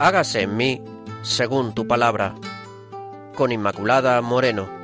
[0.00, 0.82] hágase en mí
[1.22, 2.34] según tu palabra.
[3.36, 4.79] Con Inmaculada Moreno.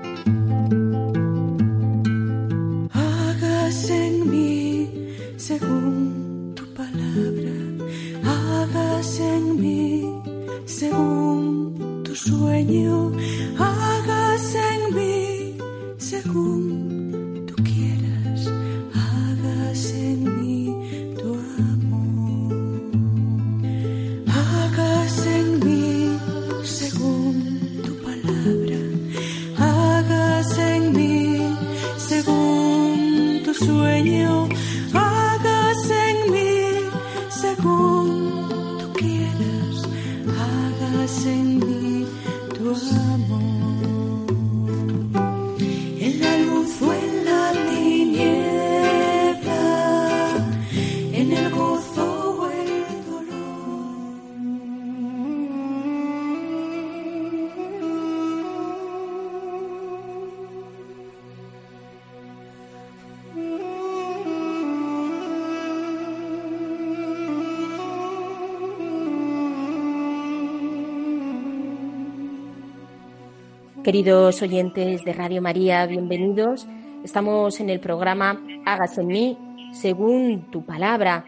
[73.86, 76.66] Queridos oyentes de Radio María, bienvenidos.
[77.04, 79.38] Estamos en el programa Hágase en mí
[79.70, 81.24] según tu palabra.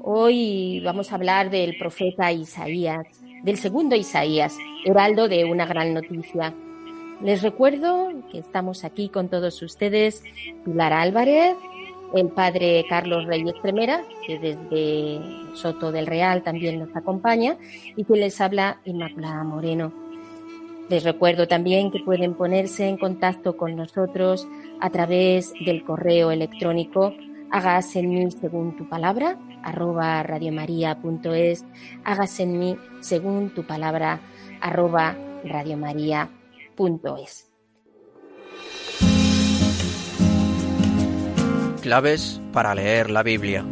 [0.00, 3.06] Hoy vamos a hablar del profeta Isaías,
[3.42, 6.54] del segundo Isaías, heraldo de una gran noticia.
[7.22, 10.24] Les recuerdo que estamos aquí con todos ustedes,
[10.64, 11.58] Pilar Álvarez,
[12.14, 15.20] el padre Carlos Reyes Tremera, que desde
[15.52, 17.58] Soto del Real también nos acompaña,
[17.96, 20.07] y que les habla Inmaculada Moreno.
[20.88, 24.48] Les recuerdo también que pueden ponerse en contacto con nosotros
[24.80, 27.12] a través del correo electrónico
[27.50, 31.64] hágase en mí según tu palabra arroba radiomaria.es
[32.04, 34.20] hágase en mí según tu palabra
[34.60, 36.28] arroba radiomaria.es
[41.82, 43.64] Claves para leer la Biblia.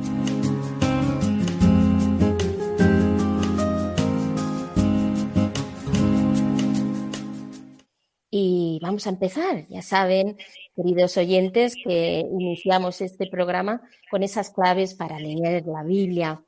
[8.86, 9.66] Vamos a empezar.
[9.68, 10.36] Ya saben,
[10.74, 16.44] queridos oyentes, que iniciamos este programa con esas claves para leer la Biblia.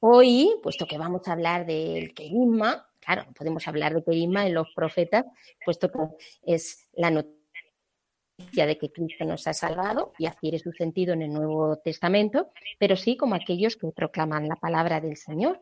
[0.00, 4.68] Hoy, puesto que vamos a hablar del querigma, claro, podemos hablar de querigma en los
[4.74, 5.26] profetas,
[5.64, 5.98] puesto que
[6.46, 11.32] es la noticia de que Cristo nos ha salvado y adquiere su sentido en el
[11.32, 15.60] Nuevo Testamento, pero sí como aquellos que proclaman la palabra del Señor.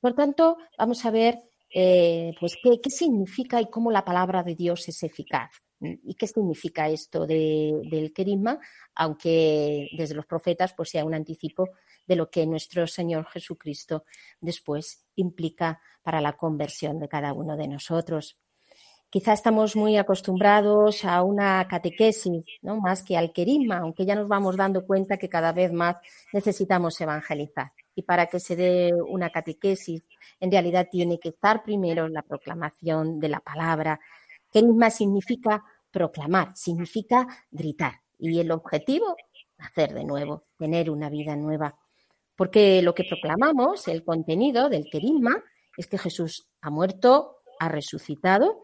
[0.00, 1.38] Por tanto, vamos a ver
[1.74, 5.50] eh, pues qué, significa y cómo la palabra de Dios es eficaz.
[5.80, 8.58] ¿Y qué significa esto de, del querigma?
[8.96, 11.68] Aunque desde los profetas pues sea un anticipo
[12.06, 14.04] de lo que nuestro Señor Jesucristo
[14.40, 18.38] después implica para la conversión de cada uno de nosotros.
[19.10, 22.78] Quizá estamos muy acostumbrados a una catequesis, ¿no?
[22.78, 25.96] más que al querigma, aunque ya nos vamos dando cuenta que cada vez más
[26.30, 27.72] necesitamos evangelizar.
[27.94, 30.06] Y para que se dé una catequesis,
[30.40, 33.98] en realidad tiene que estar primero la proclamación de la palabra.
[34.52, 38.02] Querigma significa proclamar, significa gritar.
[38.18, 39.16] Y el objetivo,
[39.56, 41.78] hacer de nuevo, tener una vida nueva.
[42.36, 45.42] Porque lo que proclamamos, el contenido del querigma,
[45.78, 48.62] es que Jesús ha muerto, ha resucitado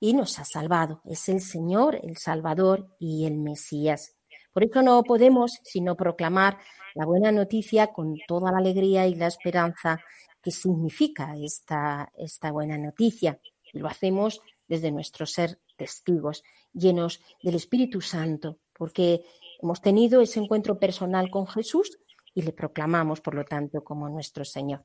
[0.00, 1.00] y nos ha salvado.
[1.04, 4.14] Es el Señor, el Salvador y el Mesías.
[4.52, 6.58] Por eso no podemos sino proclamar
[6.94, 10.00] la buena noticia con toda la alegría y la esperanza
[10.42, 13.38] que significa esta, esta buena noticia.
[13.72, 16.42] Y lo hacemos desde nuestro ser testigos,
[16.72, 19.22] llenos del Espíritu Santo, porque
[19.60, 21.98] hemos tenido ese encuentro personal con Jesús
[22.34, 24.84] y le proclamamos, por lo tanto, como nuestro Señor.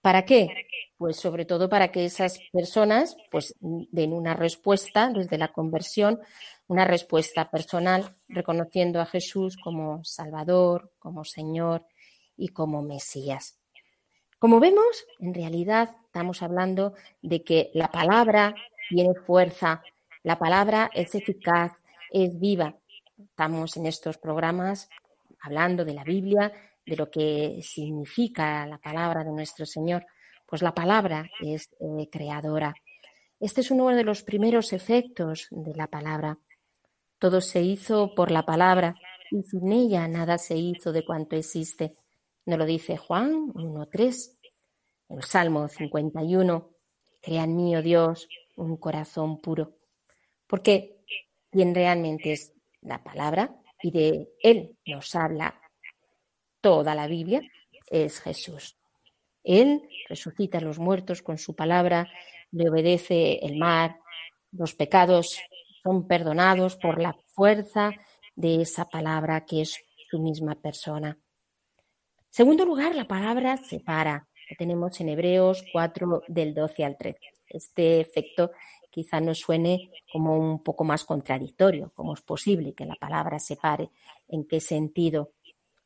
[0.00, 0.48] ¿Para qué?
[0.96, 6.20] Pues sobre todo para que esas personas pues den una respuesta desde la conversión,
[6.68, 11.86] una respuesta personal, reconociendo a Jesús como Salvador, como Señor
[12.36, 13.58] y como Mesías.
[14.38, 18.54] Como vemos, en realidad estamos hablando de que la palabra
[18.88, 19.82] tiene fuerza,
[20.22, 21.72] la palabra es eficaz,
[22.10, 22.76] es viva.
[23.18, 24.88] Estamos en estos programas
[25.40, 26.52] hablando de la Biblia,
[26.86, 30.06] de lo que significa la palabra de nuestro Señor,
[30.46, 32.74] pues la palabra es eh, creadora.
[33.40, 36.38] Este es uno de los primeros efectos de la palabra.
[37.18, 38.94] Todo se hizo por la palabra
[39.30, 41.96] y sin ella nada se hizo de cuanto existe.
[42.46, 44.36] Nos lo dice Juan 1.3,
[45.08, 46.70] el Salmo 51.
[47.20, 49.76] Crea en mí, oh Dios, un corazón puro.
[50.46, 50.96] Porque
[51.50, 55.60] quien realmente es la palabra y de él nos habla
[56.66, 57.42] toda la Biblia
[57.92, 58.76] es Jesús.
[59.44, 62.10] Él resucita a los muertos con su palabra,
[62.50, 64.00] le obedece el mar,
[64.50, 65.38] los pecados
[65.84, 67.92] son perdonados por la fuerza
[68.34, 69.78] de esa palabra que es
[70.10, 71.16] su misma persona.
[72.30, 74.26] Segundo lugar, la palabra separa.
[74.50, 77.20] Lo tenemos en Hebreos 4 del 12 al 13.
[77.48, 78.50] Este efecto
[78.90, 81.92] quizá nos suene como un poco más contradictorio.
[81.94, 83.90] ¿Cómo es posible que la palabra separe?
[84.26, 85.35] ¿En qué sentido?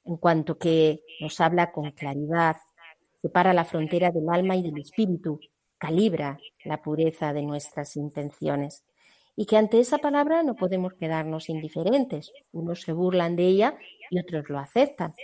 [0.05, 2.57] En cuanto que nos habla con claridad,
[3.21, 5.41] separa la frontera del alma y del espíritu,
[5.79, 8.85] calibra la pureza de nuestras intenciones.
[9.37, 12.33] Y que ante esa palabra no podemos quedarnos indiferentes.
[12.53, 13.79] Unos se burlan de ella
[14.11, 15.15] y otros lo aceptan.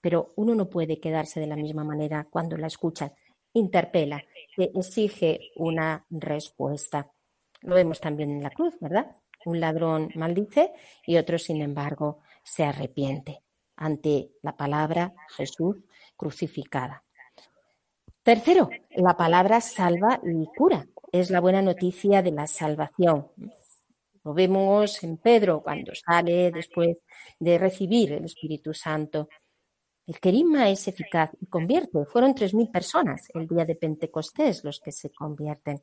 [0.00, 3.12] Pero uno no puede quedarse de la misma manera cuando la escuchan.
[3.54, 4.22] Interpela,
[4.56, 7.10] exige una respuesta.
[7.60, 9.14] Lo vemos también en la cruz, ¿verdad?
[9.44, 10.72] Un ladrón maldice
[11.06, 13.42] y otro, sin embargo, se arrepiente
[13.76, 15.76] ante la palabra Jesús
[16.16, 17.04] crucificada.
[18.22, 20.86] Tercero, la palabra salva y cura.
[21.10, 23.28] Es la buena noticia de la salvación.
[24.24, 26.98] Lo vemos en Pedro cuando sale después
[27.38, 29.28] de recibir el Espíritu Santo.
[30.06, 32.04] El querigma es eficaz y convierte.
[32.06, 35.82] Fueron tres mil personas el día de Pentecostés los que se convierten.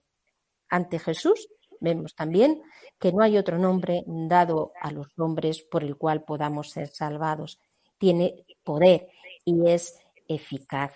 [0.70, 1.50] Ante Jesús
[1.80, 2.62] Vemos también
[3.00, 7.60] que no hay otro nombre dado a los hombres por el cual podamos ser salvados.
[8.00, 9.07] Tiene poder
[9.46, 10.94] y es eficaz.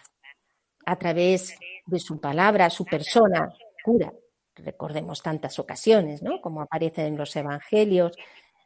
[0.85, 1.55] A través
[1.85, 3.53] de su palabra, su persona,
[3.83, 4.11] cura.
[4.55, 6.41] Recordemos tantas ocasiones, ¿no?
[6.41, 8.17] Como aparece en los evangelios,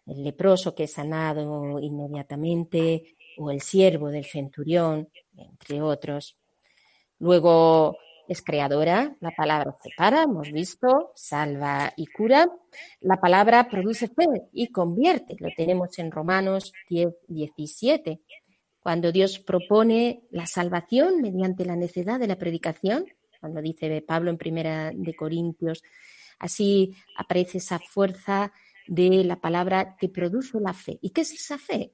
[0.06, 6.38] el leproso que es sanado inmediatamente, o el siervo del centurión, entre otros.
[7.20, 7.98] Luego
[8.28, 12.48] es creadora, la palabra separa, hemos visto, salva y cura.
[13.02, 18.22] La palabra produce fe y convierte, lo tenemos en Romanos 10, 17.
[18.80, 23.06] Cuando Dios propone la salvación mediante la necedad de la predicación,
[23.40, 25.84] cuando dice Pablo en Primera de Corintios,
[26.40, 28.52] así aparece esa fuerza
[28.88, 30.98] de la palabra que produce la fe.
[31.02, 31.92] ¿Y qué es esa fe?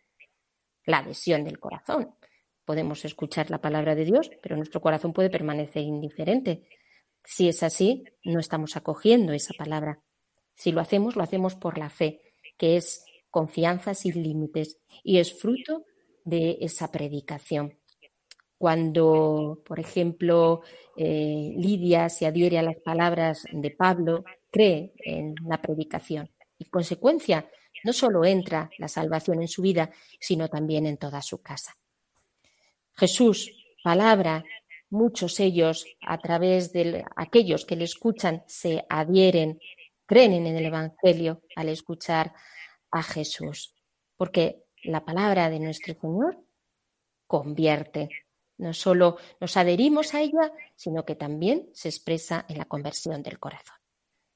[0.85, 2.15] La adhesión del corazón.
[2.65, 6.67] Podemos escuchar la palabra de Dios, pero nuestro corazón puede permanecer indiferente.
[7.23, 10.01] Si es así, no estamos acogiendo esa palabra.
[10.55, 12.21] Si lo hacemos, lo hacemos por la fe,
[12.57, 15.85] que es confianza sin límites y es fruto
[16.23, 17.79] de esa predicación.
[18.57, 20.61] Cuando, por ejemplo,
[20.95, 27.49] eh, Lidia se adhiere a las palabras de Pablo, cree en la predicación y, consecuencia,
[27.83, 31.75] no solo entra la salvación en su vida, sino también en toda su casa.
[32.95, 33.51] Jesús,
[33.83, 34.43] palabra,
[34.89, 39.59] muchos ellos, a través de aquellos que le escuchan, se adhieren,
[40.05, 42.33] creen en el Evangelio al escuchar
[42.91, 43.73] a Jesús,
[44.15, 46.37] porque la palabra de nuestro Señor
[47.25, 48.09] convierte.
[48.57, 53.39] No solo nos adherimos a ella, sino que también se expresa en la conversión del
[53.39, 53.77] corazón.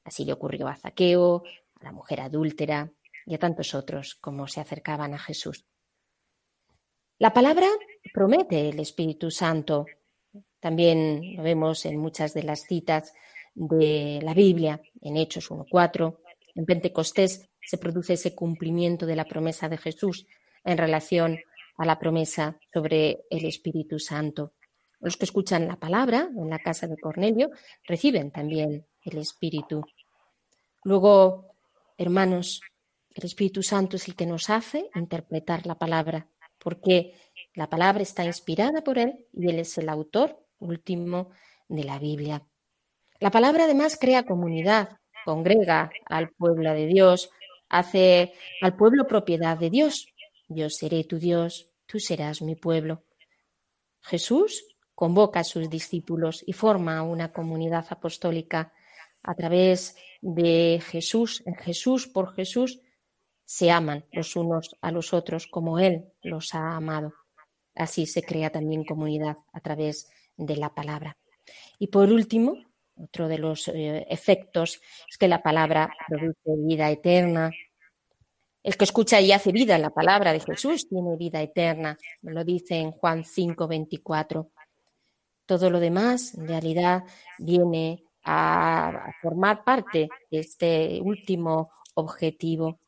[0.04, 1.44] Así le ocurrió a Zaqueo,
[1.80, 2.92] a la mujer adúltera
[3.26, 5.66] y a tantos otros como se acercaban a Jesús.
[7.20, 7.68] La palabra
[8.14, 9.86] promete el Espíritu Santo.
[10.60, 13.14] También lo vemos en muchas de las citas
[13.54, 16.18] de la Biblia, en Hechos 1.4.
[16.56, 20.26] En Pentecostés se produce ese cumplimiento de la promesa de Jesús
[20.64, 21.40] en relación
[21.78, 24.54] a la promesa sobre el Espíritu Santo.
[25.00, 27.52] Los que escuchan la palabra en la casa de Cornelio
[27.86, 29.84] reciben también el Espíritu.
[30.84, 31.56] Luego,
[31.98, 32.62] hermanos,
[33.14, 36.28] el Espíritu Santo es el que nos hace interpretar la palabra,
[36.58, 37.14] porque
[37.58, 41.32] la palabra está inspirada por él y él es el autor último
[41.68, 42.46] de la Biblia.
[43.20, 47.32] La palabra además crea comunidad, congrega al pueblo de Dios,
[47.68, 50.14] hace al pueblo propiedad de Dios.
[50.48, 53.06] Yo seré tu Dios, tú serás mi pueblo.
[54.02, 58.72] Jesús convoca a sus discípulos y forma una comunidad apostólica
[59.24, 62.82] a través de Jesús, en Jesús por Jesús,
[63.46, 67.14] se aman los unos a los otros como Él los ha amado.
[67.78, 71.18] Así se crea también comunidad a través de la palabra.
[71.80, 72.56] Y por último,
[72.96, 77.52] otro de los eh, efectos es que la palabra produce vida eterna.
[78.64, 82.76] El que escucha y hace vida la palabra de Jesús tiene vida eterna, lo dice
[82.76, 84.50] en Juan 5, 24.
[85.46, 87.04] Todo lo demás, en realidad,
[87.38, 92.80] viene a formar parte de este último objetivo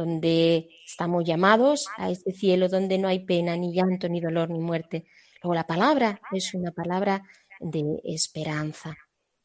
[0.00, 4.58] donde estamos llamados a este cielo donde no hay pena, ni llanto, ni dolor, ni
[4.58, 5.04] muerte.
[5.42, 7.22] Luego la palabra es una palabra
[7.60, 8.96] de esperanza,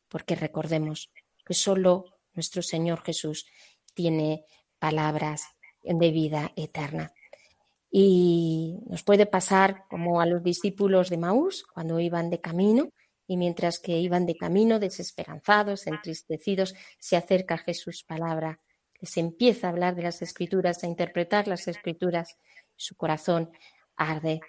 [0.07, 1.11] porque recordemos
[1.45, 3.45] que solo nuestro Señor Jesús
[3.93, 4.45] tiene
[4.79, 5.43] palabras
[5.83, 7.11] de vida eterna.
[7.91, 12.89] Y nos puede pasar como a los discípulos de Maús cuando iban de camino
[13.27, 18.59] Y mientras que iban de camino, desesperanzados, entristecidos, se acerca Jesús palabra,
[19.05, 22.39] les empieza a hablar de las escrituras, a interpretar las escrituras.
[22.75, 23.51] Su corazón
[23.95, 24.41] arde,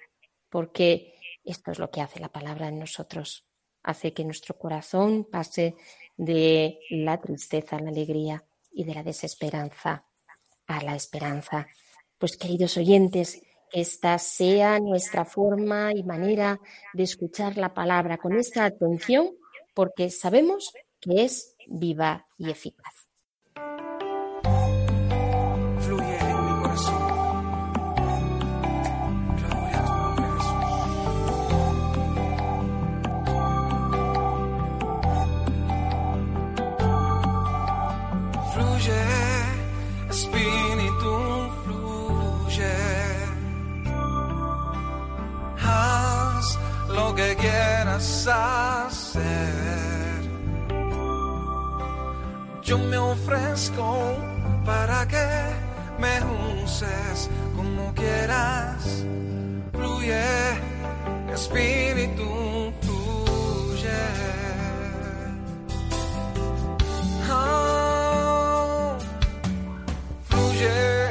[0.48, 1.12] porque
[1.44, 3.44] esto es lo que hace la palabra en nosotros.
[3.82, 5.74] Hace que nuestro corazón pase
[6.16, 10.06] de la tristeza a la alegría y de la desesperanza
[10.66, 11.66] a la esperanza.
[12.16, 16.58] Pues queridos oyentes, esta sea nuestra forma y manera
[16.94, 19.36] de escuchar la palabra con esta atención,
[19.74, 23.05] porque sabemos que es viva y eficaz.
[52.66, 54.16] Yo me ofrezco
[54.64, 55.24] para que
[56.00, 56.18] me
[56.64, 59.04] uses como quieras.
[59.72, 60.26] Fluye,
[61.32, 64.02] Espíritu, fluye.
[67.30, 68.96] Oh,
[70.28, 71.10] fluye,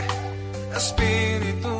[0.76, 1.75] Espíritu,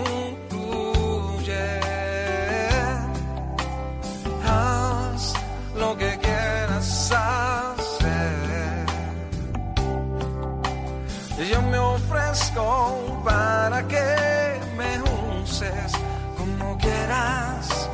[12.56, 15.02] para que me
[15.42, 15.92] uses
[16.38, 17.90] como quieras.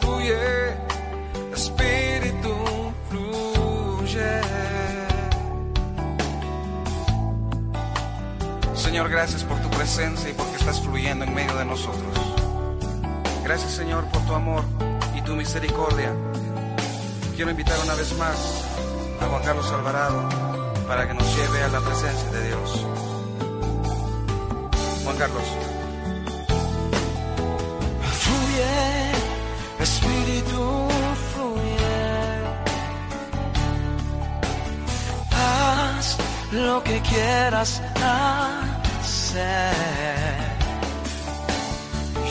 [0.00, 0.76] Fluye,
[1.52, 2.54] Espíritu,
[3.08, 4.40] fluye.
[8.74, 12.18] Señor, gracias por tu presencia y porque estás fluyendo en medio de nosotros.
[13.42, 14.62] Gracias, Señor, por tu amor
[15.16, 16.12] y tu misericordia.
[17.34, 18.64] Quiero invitar una vez más
[19.20, 20.28] a Juan Carlos Alvarado
[20.86, 23.07] para que nos lleve a la presencia de Dios.
[25.18, 25.48] Carlos.
[28.22, 29.12] Fluye,
[29.80, 30.88] Espíritu,
[31.32, 32.04] fluye.
[35.32, 36.16] Haz
[36.52, 39.74] lo que quieras hacer.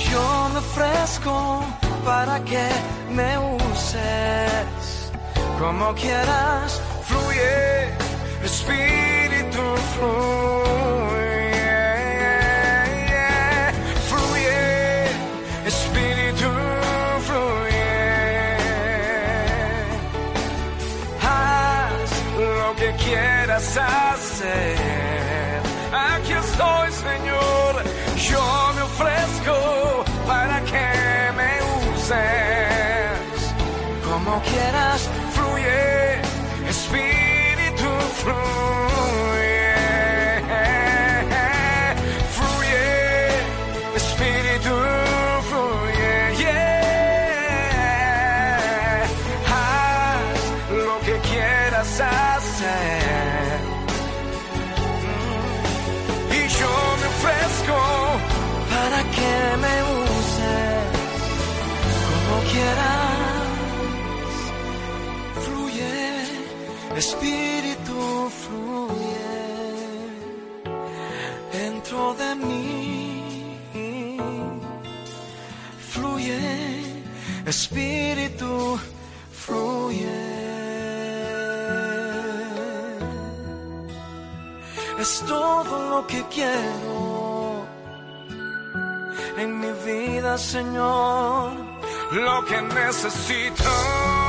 [0.09, 1.65] Yo me ofrezco
[2.05, 2.69] para que
[3.11, 5.11] me uses
[5.59, 6.81] como quieras.
[7.03, 7.91] Fluye,
[8.45, 9.63] Espíritu,
[9.93, 10.86] fluye.
[23.57, 25.61] Quieras hacer.
[25.91, 27.83] Aquí estoy, Señor.
[28.29, 31.51] Yo me ofrezco para que me
[31.89, 33.53] uses
[34.05, 35.09] como quieras.
[35.33, 36.21] Fluye,
[36.69, 37.89] Espíritu,
[38.21, 38.56] fluye.
[66.97, 69.29] Espíritu, fluye
[71.53, 73.57] dentro de mí.
[75.91, 77.03] Fluye,
[77.45, 78.79] Espíritu,
[79.31, 80.37] fluye.
[84.99, 87.63] Es todo lo que quiero
[89.37, 91.51] en mi vida, Señor,
[92.11, 94.26] lo que necesito.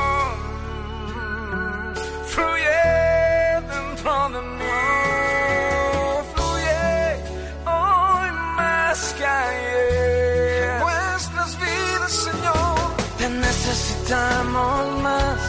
[14.09, 15.39] Necesitamos más,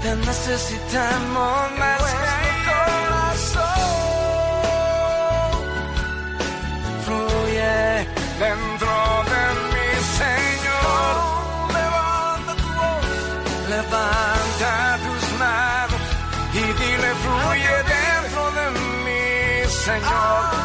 [0.00, 2.00] te necesitamos más.
[2.00, 2.32] Nuestro
[2.64, 3.76] corazón.
[7.04, 8.94] Fluye dentro
[9.32, 9.88] de mí,
[10.22, 11.14] Señor.
[11.76, 13.04] Levanta tu voz,
[13.68, 14.72] levanta
[15.04, 16.04] tus manos
[16.54, 18.66] y dile fluye dentro de
[19.04, 19.24] mí,
[19.84, 20.55] Señor.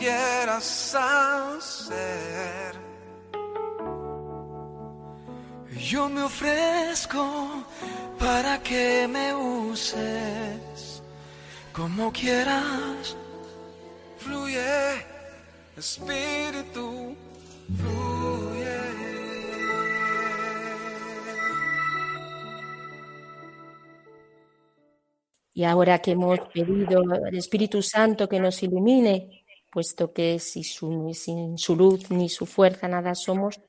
[0.00, 2.74] Quieras hacer.
[5.78, 7.64] Yo me ofrezco
[8.18, 11.02] para que me uses
[11.72, 13.16] como quieras.
[14.18, 15.04] Fluye,
[15.76, 17.14] Espíritu,
[17.78, 18.80] fluye.
[25.52, 29.39] Y ahora que hemos pedido al Espíritu Santo que nos ilumine,
[29.70, 33.60] puesto que si sin su luz ni su fuerza nada somos,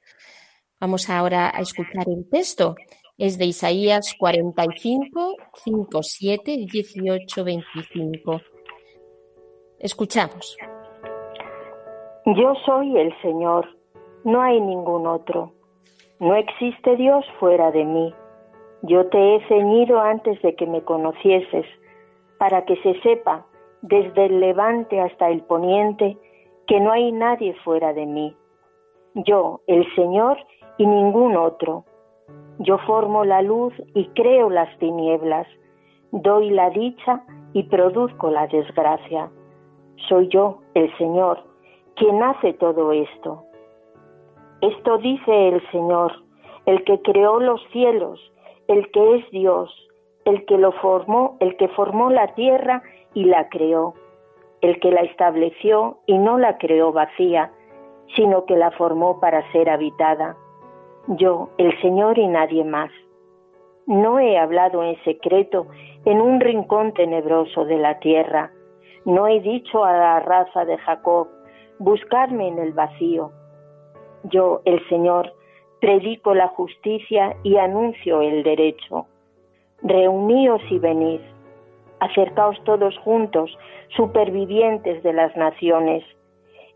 [0.79, 2.75] vamos ahora a escuchar el texto.
[3.17, 8.41] Es de Isaías 45, 5, 7, 18, 25.
[9.79, 10.57] Escuchamos.
[12.25, 13.67] Yo soy el Señor,
[14.23, 15.53] no hay ningún otro.
[16.19, 18.13] No existe Dios fuera de mí.
[18.83, 21.65] Yo te he ceñido antes de que me conocieses,
[22.37, 23.45] para que se sepa
[23.81, 26.17] desde el levante hasta el poniente
[26.67, 28.35] que no hay nadie fuera de mí.
[29.13, 30.37] Yo, el Señor,
[30.77, 31.85] y ningún otro.
[32.59, 35.47] Yo formo la luz y creo las tinieblas.
[36.11, 37.23] Doy la dicha
[37.53, 39.29] y produzco la desgracia.
[40.07, 41.43] Soy yo, el Señor,
[41.95, 43.43] quien hace todo esto.
[44.61, 46.11] Esto dice el Señor,
[46.65, 48.19] el que creó los cielos,
[48.67, 49.69] el que es Dios,
[50.25, 52.83] el que lo formó, el que formó la tierra
[53.13, 53.93] y la creó,
[54.61, 57.51] el que la estableció y no la creó vacía,
[58.15, 60.35] sino que la formó para ser habitada.
[61.07, 62.91] Yo, el Señor y nadie más.
[63.87, 65.67] No he hablado en secreto
[66.05, 68.51] en un rincón tenebroso de la tierra.
[69.05, 71.27] No he dicho a la raza de Jacob,
[71.79, 73.31] buscarme en el vacío.
[74.25, 75.33] Yo, el Señor,
[75.79, 79.07] predico la justicia y anuncio el derecho.
[79.81, 81.21] Reuníos y venid.
[82.01, 83.55] Acercaos todos juntos,
[83.95, 86.03] supervivientes de las naciones.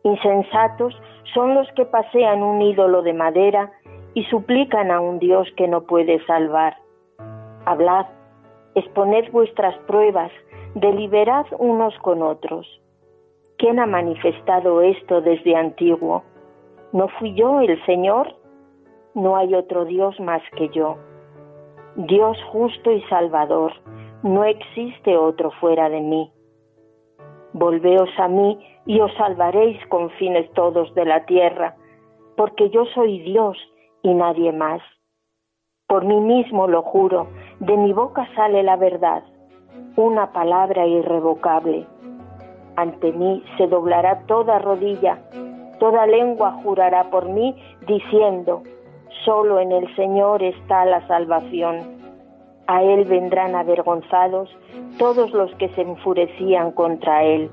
[0.04, 0.94] Insensatos
[1.34, 3.72] son los que pasean un ídolo de madera
[4.14, 6.78] y suplican a un Dios que no puede salvar.
[7.66, 8.06] Hablad,
[8.76, 10.32] exponed vuestras pruebas,
[10.76, 12.68] deliberad unos con otros.
[13.58, 16.24] ¿Quién ha manifestado esto desde antiguo?
[16.94, 18.36] ¿No fui yo el Señor?
[19.16, 20.98] No hay otro Dios más que yo.
[21.96, 23.74] Dios justo y salvador,
[24.26, 26.32] no existe otro fuera de mí.
[27.54, 28.58] Volveos a mí
[28.88, 31.76] y os salvaréis con fines todos de la tierra,
[32.36, 33.56] porque yo soy Dios
[34.02, 34.82] y nadie más.
[35.88, 37.28] Por mí mismo lo juro,
[37.60, 39.24] de mi boca sale la verdad,
[39.96, 41.86] una palabra irrevocable.
[42.78, 45.20] Ante mí se doblará toda rodilla,
[45.80, 48.64] toda lengua jurará por mí, diciendo,
[49.24, 52.05] solo en el Señor está la salvación.
[52.68, 54.50] A Él vendrán avergonzados
[54.98, 57.50] todos los que se enfurecían contra Él.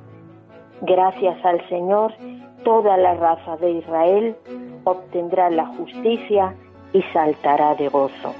[0.82, 2.12] Gracias al Señor,
[2.64, 4.36] toda la raza de Israel
[4.84, 6.54] obtendrá la justicia
[6.92, 8.34] y saltará de gozo.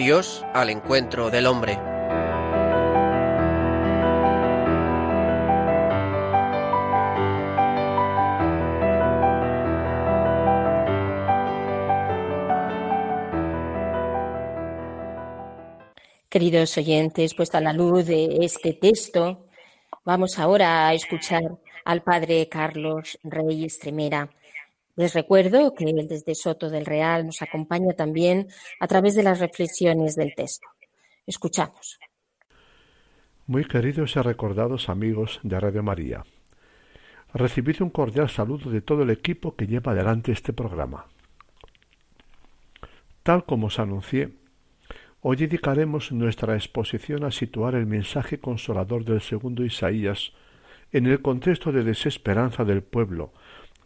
[0.00, 1.78] Dios al encuentro del hombre.
[16.30, 19.44] Queridos oyentes, puesto a la luz de este texto,
[20.06, 21.42] vamos ahora a escuchar
[21.84, 24.30] al padre Carlos Rey Estremera.
[25.00, 28.48] Les recuerdo que desde Soto del Real nos acompaña también
[28.80, 30.68] a través de las reflexiones del texto.
[31.26, 31.98] Escuchamos.
[33.46, 36.22] Muy queridos y recordados amigos de Radio María,
[37.32, 41.06] recibid un cordial saludo de todo el equipo que lleva adelante este programa.
[43.22, 44.34] Tal como os anuncié,
[45.22, 50.34] hoy dedicaremos nuestra exposición a situar el mensaje consolador del segundo Isaías
[50.92, 53.32] en el contexto de desesperanza del pueblo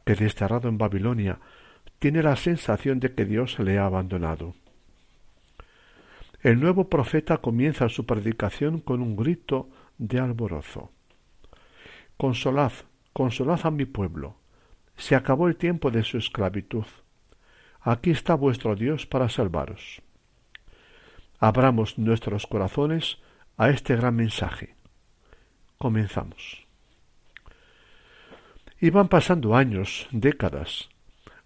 [0.05, 1.38] que desterrado en Babilonia
[1.99, 4.55] tiene la sensación de que Dios le ha abandonado.
[6.43, 10.90] El nuevo profeta comienza su predicación con un grito de alborozo.
[12.19, 12.73] Consolad,
[13.14, 14.37] consolad a mi pueblo.
[14.97, 16.85] Se acabó el tiempo de su esclavitud.
[17.81, 20.03] Aquí está vuestro Dios para salvaros.
[21.38, 23.19] Abramos nuestros corazones
[23.57, 24.75] a este gran mensaje.
[25.79, 26.63] Comenzamos.
[28.85, 30.90] Iban pasando años, décadas.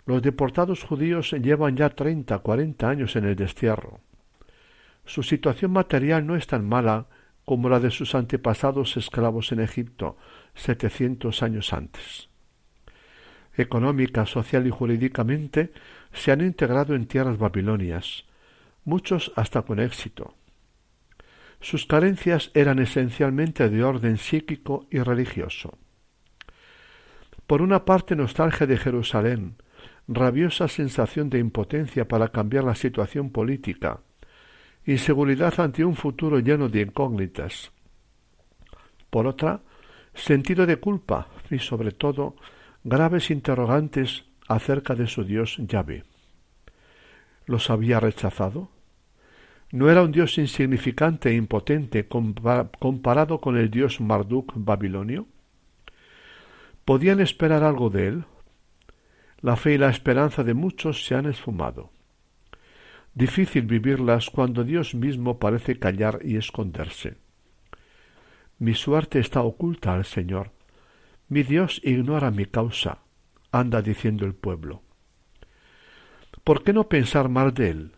[0.07, 4.01] Los deportados judíos llevan ya treinta, cuarenta años en el destierro.
[5.05, 7.07] Su situación material no es tan mala
[7.45, 10.17] como la de sus antepasados esclavos en Egipto,
[10.57, 12.29] setecientos años antes.
[13.57, 15.73] Económica, social y jurídicamente
[16.13, 18.25] se han integrado en tierras babilonias,
[18.85, 20.35] muchos hasta con éxito.
[21.61, 25.79] Sus carencias eran esencialmente de orden psíquico y religioso.
[27.49, 29.57] Por una parte nostalgia de Jerusalén,
[30.07, 34.03] rabiosa sensación de impotencia para cambiar la situación política,
[34.85, 37.73] inseguridad ante un futuro lleno de incógnitas.
[39.09, 39.63] Por otra,
[40.13, 42.37] sentido de culpa y sobre todo
[42.85, 46.05] graves interrogantes acerca de su Dios Yahvé.
[47.47, 48.69] ¿Los había rechazado?
[49.73, 55.29] ¿No era un Dios insignificante e impotente comparado con el Dios Marduk babilonio?
[56.89, 58.25] ¿Podían esperar algo de él?
[59.43, 61.91] La fe y la esperanza de muchos se han esfumado.
[63.13, 67.19] Difícil vivirlas cuando Dios mismo parece callar y esconderse.
[68.59, 70.53] Mi suerte está oculta al Señor.
[71.29, 73.01] Mi Dios ignora mi causa,
[73.53, 74.81] anda diciendo el pueblo.
[76.43, 77.93] ¿Por qué no pensar mal de él?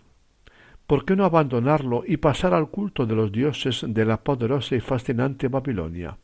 [0.88, 4.80] ¿Por qué no abandonarlo y pasar al culto de los dioses de la poderosa y
[4.80, 6.18] fascinante Babilonia?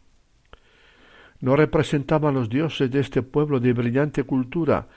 [1.40, 4.88] ¿No representaban los dioses de este pueblo de brillante cultura,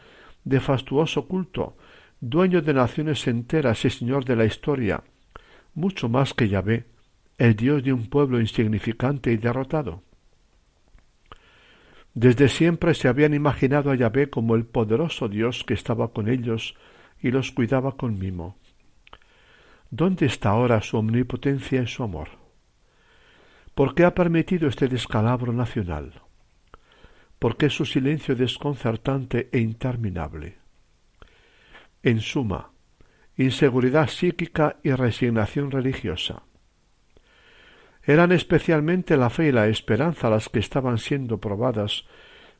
[0.43, 1.75] de fastuoso culto,
[2.21, 5.04] dueño de naciones enteras y señor de la historia,
[5.73, 6.86] mucho más que Yahvé,
[7.38, 10.04] el dios de un pueblo insignificante y derrotado?
[12.13, 16.75] Desde siempre se habían imaginado a Yahvé como el poderoso Dios que estaba con ellos
[17.21, 18.58] y los cuidaba con mimo.
[19.91, 22.30] ¿Dónde está ahora su omnipotencia y su amor?
[23.75, 26.21] ¿Por qué ha permitido este descalabro nacional?
[27.39, 30.58] ¿Por qué su silencio desconcertante e interminable?
[32.04, 32.71] En suma,
[33.38, 36.43] inseguridad psíquica y resignación religiosa.
[38.04, 42.06] Eran especialmente la fe y la esperanza las que estaban siendo probadas,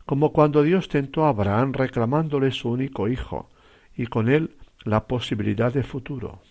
[0.06, 3.50] como cuando Dios tentó a Abraham reclamándole su único hijo,
[3.96, 6.42] y con él la posibilidad de futuro.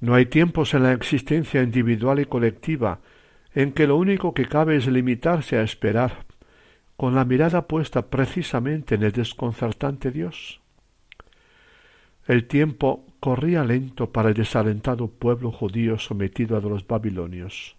[0.00, 3.00] No hay tiempos en la existencia individual y colectiva
[3.54, 6.24] en que lo único que cabe es limitarse a esperar,
[6.96, 10.60] con la mirada puesta precisamente en el desconcertante Dios.
[12.26, 17.76] El tiempo corría lento para el desalentado pueblo judío sometido a los babilonios.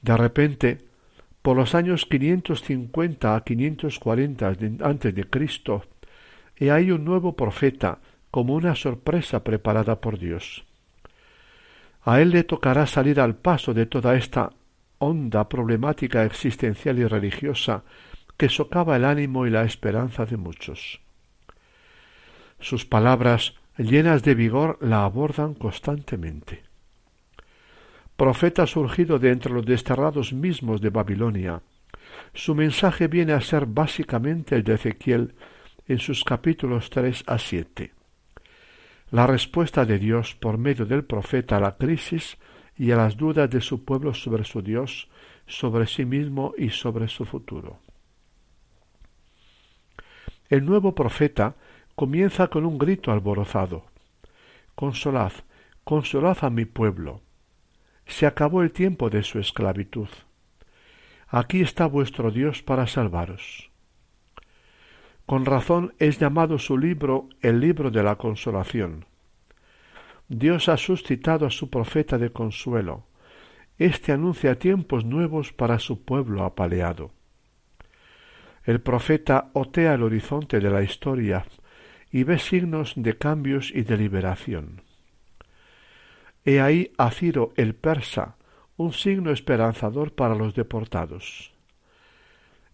[0.00, 0.78] De repente,
[1.42, 5.84] por los años 550 a 540 antes de Cristo,
[6.60, 7.98] ahí un nuevo profeta
[8.30, 10.64] como una sorpresa preparada por Dios.
[12.02, 14.50] A él le tocará salir al paso de toda esta
[14.98, 17.84] honda problemática existencial y religiosa
[18.36, 21.00] que socava el ánimo y la esperanza de muchos.
[22.60, 26.62] Sus palabras llenas de vigor la abordan constantemente.
[28.16, 31.62] Profeta surgido de entre los desterrados mismos de Babilonia,
[32.34, 35.34] su mensaje viene a ser básicamente el de Ezequiel
[35.86, 37.92] en sus capítulos tres a siete
[39.10, 42.36] la respuesta de Dios por medio del profeta a la crisis
[42.78, 45.08] y a las dudas de su pueblo sobre su Dios,
[45.46, 47.80] sobre sí mismo y sobre su futuro.
[50.48, 51.56] El nuevo profeta
[51.94, 53.84] comienza con un grito alborozado.
[54.74, 55.32] Consolad,
[55.84, 57.20] consolad a mi pueblo.
[58.06, 60.08] Se acabó el tiempo de su esclavitud.
[61.28, 63.70] Aquí está vuestro Dios para salvaros.
[65.26, 69.04] Con razón es llamado su libro el libro de la consolación.
[70.28, 73.06] Dios ha suscitado a su profeta de consuelo.
[73.78, 77.12] Este anuncia tiempos nuevos para su pueblo apaleado.
[78.64, 81.46] El profeta otea el horizonte de la historia
[82.10, 84.82] y ve signos de cambios y de liberación.
[86.44, 88.36] He ahí a Ciro el persa,
[88.76, 91.54] un signo esperanzador para los deportados.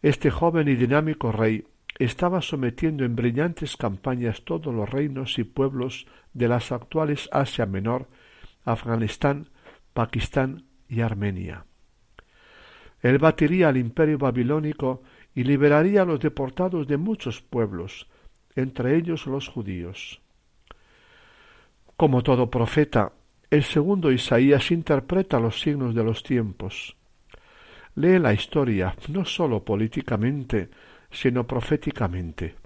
[0.03, 1.65] Este joven y dinámico rey
[1.99, 8.09] estaba sometiendo en brillantes campañas todos los reinos y pueblos de las actuales Asia Menor,
[8.65, 9.51] Afganistán,
[9.93, 11.67] Pakistán y Armenia.
[13.01, 15.03] Él batiría al imperio babilónico
[15.35, 18.09] y liberaría a los deportados de muchos pueblos,
[18.57, 20.21] entre ellos los judíos.
[21.97, 23.13] Como todo profeta,
[23.51, 26.97] el segundo Isaías interpreta los signos de los tiempos.
[27.95, 30.71] Lee la historia, no sólo políticamente,
[31.15, 32.57] sino proféticamente,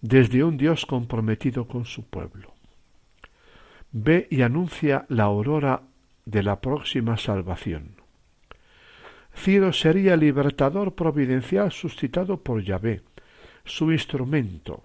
[0.00, 2.54] desde un Dios comprometido con su pueblo.
[3.90, 5.82] Ve y anuncia la aurora
[6.24, 7.96] de la próxima salvación.
[9.34, 13.02] Ciro sería libertador providencial suscitado por Yahvé,
[13.64, 14.84] su instrumento.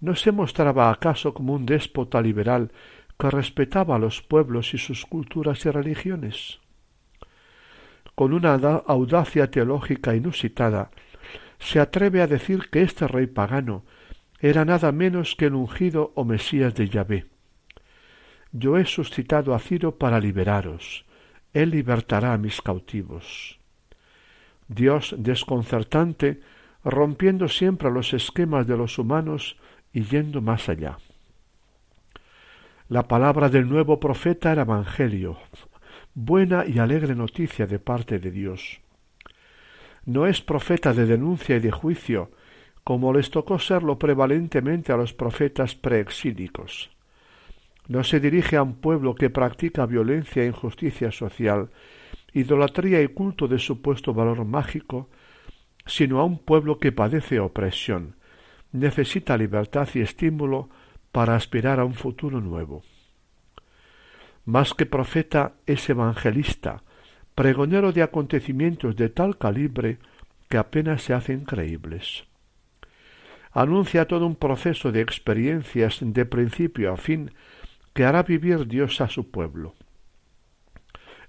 [0.00, 2.70] ¿No se mostraba acaso como un déspota liberal
[3.20, 6.58] que respetaba a los pueblos y sus culturas y religiones.
[8.14, 10.90] Con una audacia teológica inusitada,
[11.60, 13.84] se atreve a decir que este rey pagano
[14.40, 17.26] era nada menos que el ungido o Mesías de Yahvé.
[18.52, 21.04] Yo he suscitado a Ciro para liberaros,
[21.52, 23.60] él libertará a mis cautivos.
[24.66, 26.40] Dios desconcertante,
[26.82, 29.56] rompiendo siempre los esquemas de los humanos
[29.92, 30.98] y yendo más allá.
[32.88, 35.38] La palabra del nuevo profeta era Evangelio,
[36.14, 38.80] buena y alegre noticia de parte de Dios.
[40.04, 42.30] No es profeta de denuncia y de juicio,
[42.84, 46.90] como les tocó serlo prevalentemente a los profetas preexílicos.
[47.88, 51.70] No se dirige a un pueblo que practica violencia e injusticia social,
[52.32, 55.08] idolatría y culto de supuesto valor mágico,
[55.86, 58.16] sino a un pueblo que padece opresión,
[58.72, 60.68] necesita libertad y estímulo
[61.12, 62.82] para aspirar a un futuro nuevo.
[64.44, 66.82] Más que profeta es evangelista,
[67.40, 69.96] pregonero de acontecimientos de tal calibre
[70.50, 72.24] que apenas se hacen creíbles.
[73.50, 77.32] Anuncia todo un proceso de experiencias de principio a fin
[77.94, 79.72] que hará vivir Dios a su pueblo.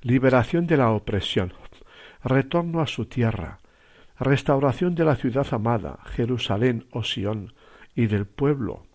[0.01, 1.53] Liberación de la opresión,
[2.25, 3.59] retorno a su tierra,
[4.19, 7.53] restauración de la ciudad amada, Jerusalén o Sión,
[7.95, 8.85] y del pueblo,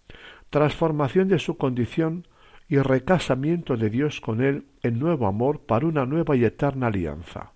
[0.50, 2.26] transformación de su condición
[2.68, 7.52] y recasamiento de Dios con él en nuevo amor para una nueva y eterna alianza.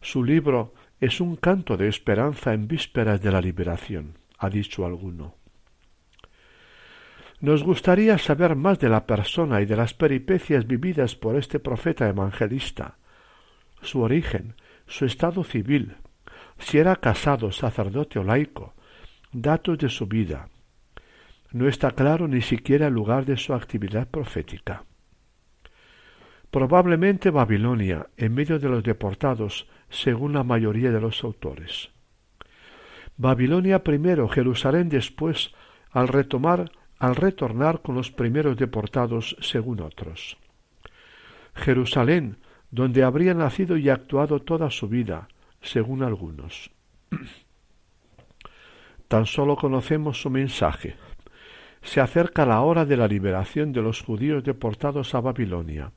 [0.00, 5.36] Su libro es un canto de esperanza en vísperas de la liberación, ha dicho alguno.
[7.40, 12.08] Nos gustaría saber más de la persona y de las peripecias vividas por este profeta
[12.08, 12.98] evangelista,
[13.80, 14.54] su origen,
[14.86, 15.96] su estado civil,
[16.58, 18.74] si era casado, sacerdote o laico,
[19.32, 20.48] datos de su vida.
[21.52, 24.84] No está claro ni siquiera el lugar de su actividad profética.
[26.50, 31.90] Probablemente Babilonia, en medio de los deportados, según la mayoría de los autores.
[33.16, 35.52] Babilonia primero, Jerusalén después,
[35.90, 36.70] al retomar
[37.02, 40.38] al retornar con los primeros deportados según otros.
[41.52, 42.36] Jerusalén,
[42.70, 45.26] donde habría nacido y actuado toda su vida,
[45.60, 46.70] según algunos.
[49.08, 50.94] Tan solo conocemos su mensaje.
[51.82, 55.92] Se acerca la hora de la liberación de los judíos deportados a Babilonia.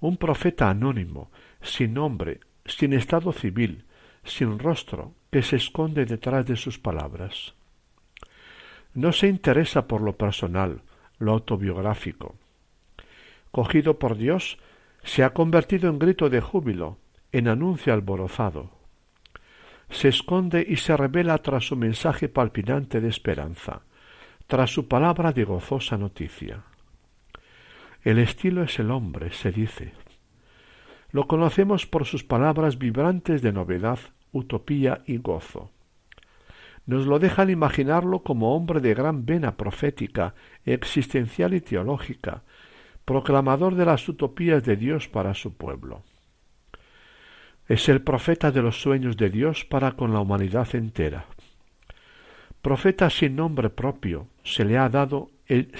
[0.00, 1.30] Un profeta anónimo,
[1.62, 3.84] sin nombre, sin estado civil,
[4.24, 7.54] sin rostro, que se esconde detrás de sus palabras.
[8.94, 10.82] No se interesa por lo personal,
[11.18, 12.36] lo autobiográfico.
[13.50, 14.58] Cogido por Dios,
[15.02, 16.98] se ha convertido en grito de júbilo,
[17.32, 18.70] en anuncio alborozado.
[19.90, 23.82] Se esconde y se revela tras su mensaje palpitante de esperanza,
[24.46, 26.62] tras su palabra de gozosa noticia.
[28.02, 29.92] El estilo es el hombre, se dice.
[31.10, 33.98] Lo conocemos por sus palabras vibrantes de novedad,
[34.32, 35.70] utopía y gozo
[36.86, 42.42] nos lo dejan imaginarlo como hombre de gran vena profética, existencial y teológica,
[43.04, 46.02] proclamador de las utopías de Dios para su pueblo.
[47.68, 51.26] Es el profeta de los sueños de Dios para con la humanidad entera.
[52.66, 55.70] Profeta sin nombre propio, se le ha dado el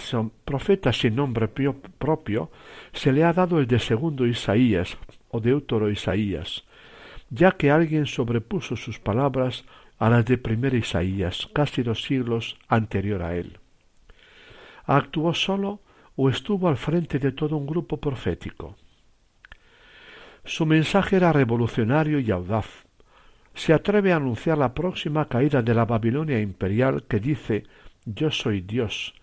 [0.45, 2.53] profeta sin nombre propio,
[2.93, 4.97] se le ha dado el de segundo Isaías
[5.31, 6.63] o Deutoro Isaías,
[7.29, 9.65] ya que alguien sobrepuso sus palabras
[9.99, 13.59] a las de primer Isaías, casi dos siglos anterior a él.
[14.85, 15.81] ¿Actuó solo
[16.15, 18.77] o estuvo al frente de todo un grupo profético?
[20.45, 22.86] Su mensaje era revolucionario y audaz.
[23.57, 27.65] Se atreve a anunciar la próxima caída de la Babilonia imperial que dice
[28.05, 29.15] Yo soy Dios,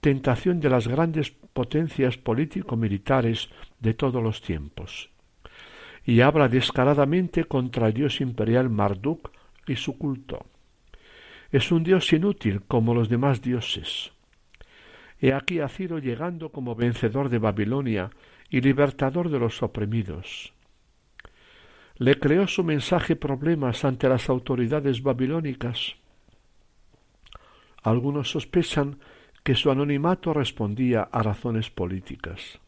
[0.00, 3.48] tentación de las grandes potencias político-militares
[3.80, 5.08] de todos los tiempos.
[6.04, 9.30] Y habla descaradamente contra el dios imperial Marduk
[9.66, 10.44] y su culto.
[11.50, 14.12] Es un dios inútil como los demás dioses.
[15.18, 18.10] He aquí a Ciro llegando como vencedor de Babilonia
[18.50, 20.52] y libertador de los oprimidos.
[21.98, 25.96] Le creó su mensaje problemas ante las autoridades babilónicas.
[27.82, 28.98] Algunos sospechan
[29.42, 32.60] que su anonimato respondía a razones políticas.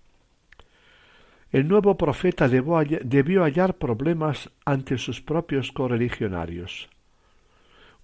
[1.52, 6.88] El nuevo profeta debió hallar problemas ante sus propios correligionarios.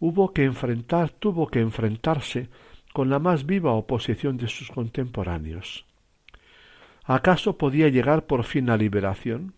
[0.01, 2.49] Hubo que enfrentar, tuvo que enfrentarse
[2.93, 5.87] con la más viva oposición de sus contemporáneos.
[7.05, 9.55] ¿Acaso podía llegar por fin la liberación?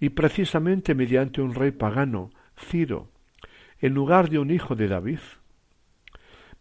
[0.00, 3.08] Y precisamente mediante un rey pagano, Ciro,
[3.80, 5.20] en lugar de un hijo de David.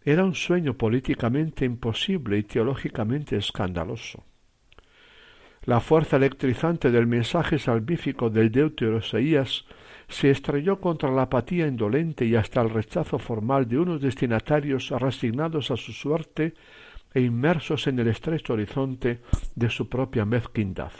[0.03, 4.23] era un sueño políticamente imposible y teológicamente escandaloso.
[5.65, 9.65] La fuerza electrizante del mensaje salvífico del Deuterosaías
[10.07, 15.71] se estrelló contra la apatía indolente y hasta el rechazo formal de unos destinatarios resignados
[15.71, 16.53] a su suerte
[17.13, 19.19] e inmersos en el estrecho horizonte
[19.55, 20.93] de su propia mezquindad.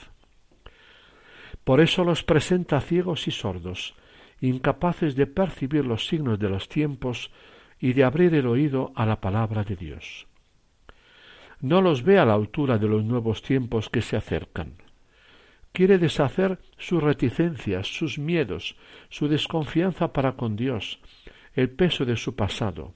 [1.68, 3.94] Por eso los presenta ciegos y sordos,
[4.40, 7.30] incapaces de percibir los signos de los tiempos
[7.78, 10.28] y de abrir el oído a la palabra de Dios.
[11.60, 14.76] No los ve a la altura de los nuevos tiempos que se acercan.
[15.74, 18.78] Quiere deshacer sus reticencias, sus miedos,
[19.10, 21.02] su desconfianza para con Dios,
[21.54, 22.94] el peso de su pasado.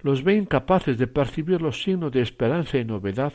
[0.00, 3.32] Los ve incapaces de percibir los signos de esperanza y novedad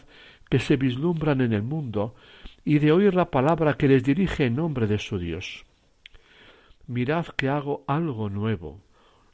[0.50, 2.16] que se vislumbran en el mundo
[2.66, 5.66] y de oír la palabra que les dirige en nombre de su Dios.
[6.88, 8.82] Mirad que hago algo nuevo,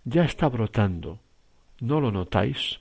[0.04, 1.20] ya está brotando.
[1.80, 2.80] ¿No lo notáis?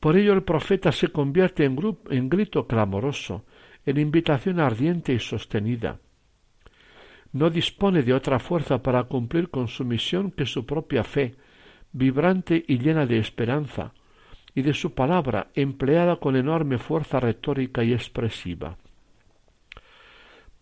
[0.00, 1.76] Por ello el profeta se convierte en,
[2.10, 3.44] en grito clamoroso,
[3.84, 6.00] en invitación ardiente y sostenida.
[7.32, 11.36] No dispone de otra fuerza para cumplir con su misión que su propia fe,
[11.92, 13.92] vibrante y llena de esperanza,
[14.54, 18.76] y de su palabra empleada con enorme fuerza retórica y expresiva.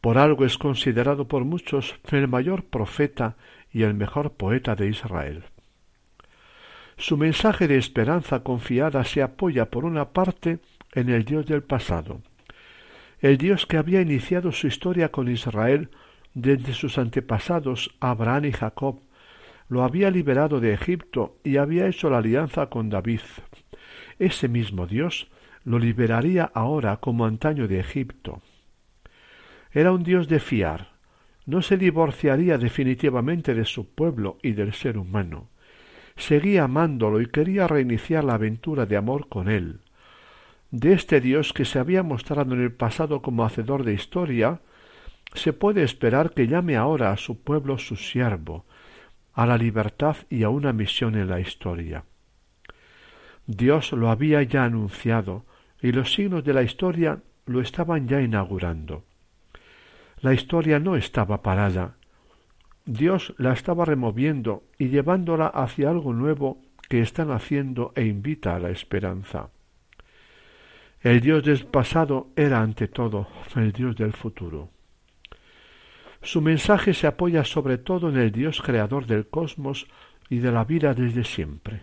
[0.00, 3.36] Por algo es considerado por muchos el mayor profeta
[3.72, 5.44] y el mejor poeta de Israel.
[6.96, 10.58] Su mensaje de esperanza confiada se apoya por una parte
[10.92, 12.22] en el Dios del pasado,
[13.20, 15.90] el Dios que había iniciado su historia con Israel
[16.34, 19.00] desde sus antepasados Abraham y Jacob,
[19.68, 23.20] lo había liberado de Egipto y había hecho la alianza con David.
[24.18, 25.28] Ese mismo Dios
[25.64, 28.40] lo liberaría ahora como antaño de Egipto.
[29.72, 30.98] Era un Dios de fiar,
[31.48, 35.48] no se divorciaría definitivamente de su pueblo y del ser humano.
[36.16, 39.80] Seguía amándolo y quería reiniciar la aventura de amor con él.
[40.70, 44.60] De este Dios que se había mostrado en el pasado como hacedor de historia,
[45.32, 48.66] se puede esperar que llame ahora a su pueblo su siervo,
[49.32, 52.04] a la libertad y a una misión en la historia.
[53.46, 55.46] Dios lo había ya anunciado,
[55.80, 59.04] y los signos de la historia lo estaban ya inaugurando.
[60.20, 61.94] La historia no estaba parada.
[62.84, 68.58] Dios la estaba removiendo y llevándola hacia algo nuevo que están haciendo e invita a
[68.58, 69.50] la esperanza.
[71.00, 74.70] El Dios del pasado era ante todo el Dios del futuro.
[76.22, 79.86] Su mensaje se apoya sobre todo en el Dios creador del cosmos
[80.28, 81.82] y de la vida desde siempre.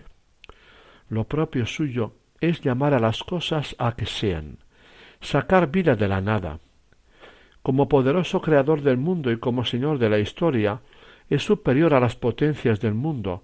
[1.08, 4.58] Lo propio suyo es llamar a las cosas a que sean,
[5.21, 6.60] sacar vida de la nada,
[7.65, 10.82] como poderoso creador del mundo y como señor de la historia,
[11.32, 13.41] es superior a las potencias del mundo,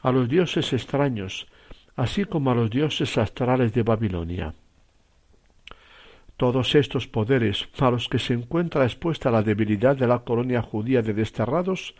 [0.00, 1.48] a los dioses extraños,
[1.96, 4.54] así como a los dioses astrales de Babilonia.
[6.36, 11.02] Todos estos poderes, a los que se encuentra expuesta la debilidad de la colonia judía
[11.02, 11.96] de desterrados,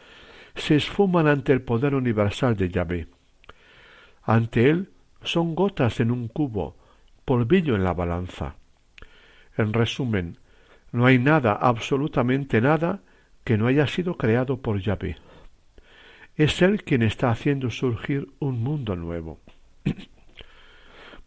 [0.54, 3.08] se esfuman ante el poder universal de Yahvé.
[4.22, 4.90] Ante él
[5.24, 6.76] son gotas en un cubo,
[7.24, 8.54] polvillo en la balanza.
[9.56, 10.38] En resumen,
[10.94, 13.00] no hay nada, absolutamente nada,
[13.42, 15.16] que no haya sido creado por Yahvé.
[16.36, 19.40] Es Él quien está haciendo surgir un mundo nuevo.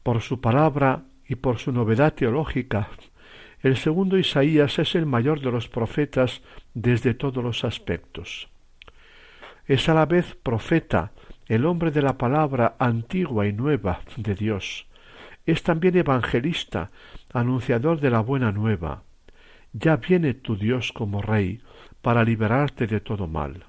[0.04, 2.88] por su palabra y por su novedad teológica,
[3.60, 6.42] el segundo Isaías es el mayor de los profetas
[6.74, 8.48] desde todos los aspectos.
[9.66, 11.12] Es a la vez profeta,
[11.46, 14.88] el hombre de la palabra antigua y nueva de Dios.
[15.46, 16.90] Es también evangelista,
[17.34, 19.04] anunciador de la buena nueva
[19.74, 21.62] ya viene tu Dios como Rey
[22.02, 23.66] para liberarte de todo mal.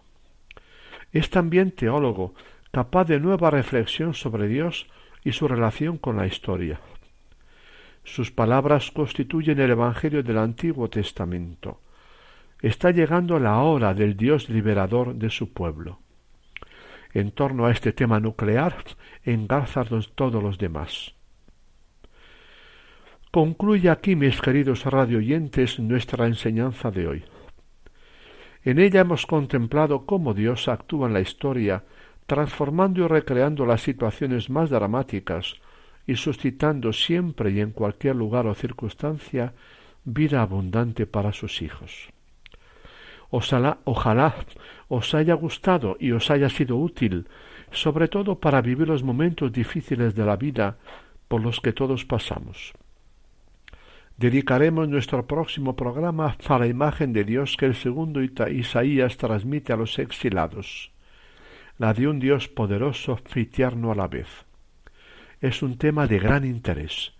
[1.12, 2.34] Es también teólogo,
[2.70, 4.86] capaz de nueva reflexión sobre Dios
[5.24, 6.80] y su relación con la historia.
[8.04, 11.80] Sus palabras constituyen el Evangelio del Antiguo Testamento.
[12.60, 15.98] Está llegando la hora del Dios liberador de su pueblo.
[17.12, 18.76] En torno a este tema nuclear
[19.24, 21.14] engarzan todos los demás.
[23.30, 27.24] Concluye aquí, mis queridos radioyentes, nuestra enseñanza de hoy.
[28.64, 31.84] En ella hemos contemplado cómo Dios actúa en la historia,
[32.26, 35.56] transformando y recreando las situaciones más dramáticas
[36.06, 39.52] y suscitando siempre y en cualquier lugar o circunstancia
[40.04, 42.08] vida abundante para sus hijos.
[43.28, 44.36] Ojalá, ojalá
[44.88, 47.26] os haya gustado y os haya sido útil,
[47.72, 50.78] sobre todo para vivir los momentos difíciles de la vida
[51.28, 52.72] por los que todos pasamos.
[54.18, 59.76] Dedicaremos nuestro próximo programa a la imagen de Dios que el segundo Isaías transmite a
[59.76, 60.90] los exilados,
[61.78, 64.26] la de un Dios poderoso y tierno a la vez.
[65.40, 67.12] es un tema de gran interés.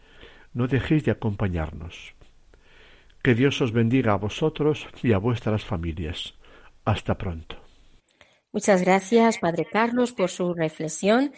[0.52, 2.14] No dejéis de acompañarnos.
[3.22, 6.34] Que Dios os bendiga a vosotros y a vuestras familias.
[6.84, 7.62] Hasta pronto.
[8.50, 11.30] Muchas gracias, Padre Carlos, por su reflexión.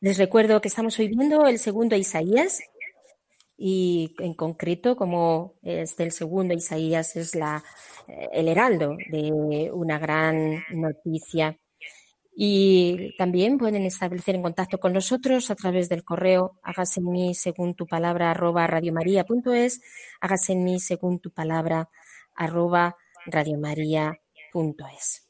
[0.00, 2.60] Les recuerdo que estamos hoy viendo el segundo Isaías
[3.62, 7.62] y en concreto, como es del segundo Isaías, es la,
[8.08, 11.58] eh, el heraldo de una gran noticia.
[12.34, 17.34] Y también pueden establecer en contacto con nosotros a través del correo hágase en mí
[17.34, 19.82] según tu palabra arroba radiomaria.es,
[20.22, 21.90] hágase en mí según tu palabra
[22.34, 22.96] arroba
[23.26, 25.29] radiomaria.es.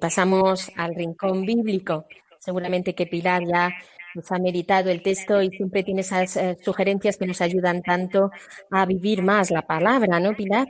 [0.00, 2.04] pasamos al rincón bíblico.
[2.38, 3.70] Seguramente que Pilar ya
[4.14, 8.30] nos ha meditado el texto y siempre tiene esas eh, sugerencias que nos ayudan tanto
[8.70, 10.66] a vivir más la palabra, ¿no, Pilar?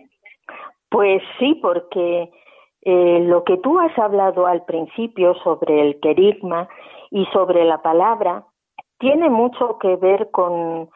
[0.90, 2.30] Pues sí, porque
[2.82, 6.68] eh, lo que tú has hablado al principio sobre el querigma
[7.10, 8.44] y sobre la palabra,
[8.98, 10.88] tiene mucho que ver con,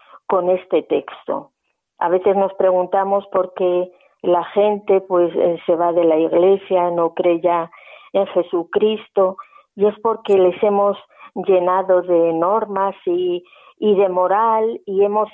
[0.50, 1.52] este texto.
[1.98, 6.90] A veces nos preguntamos por qué la gente pues eh, se va de la iglesia,
[6.90, 7.70] no cree ya
[8.14, 9.36] en Jesucristo,
[9.76, 10.96] y es porque les hemos
[11.34, 13.44] llenado de normas y,
[13.78, 15.28] y de moral y hemos,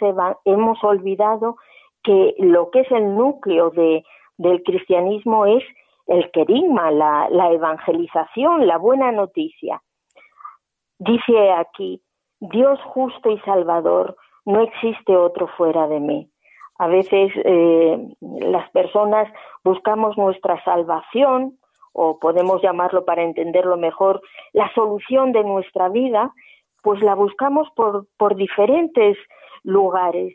[0.45, 1.57] hemos olvidado
[2.03, 4.03] que lo que es el núcleo de,
[4.39, 5.63] del cristianismo es
[6.07, 9.81] el querigma, la, evangelización, la buena noticia.
[10.99, 12.03] Dice aquí,
[12.41, 16.31] Dios justo y salvador, no existe otro fuera de mí.
[16.79, 21.59] A veces eh, las personas buscamos nuestra salvación,
[21.93, 24.21] o podemos llamarlo para entenderlo mejor,
[24.53, 26.33] la solución de nuestra vida,
[26.83, 29.17] pues la buscamos por, por diferentes
[29.63, 30.35] lugares.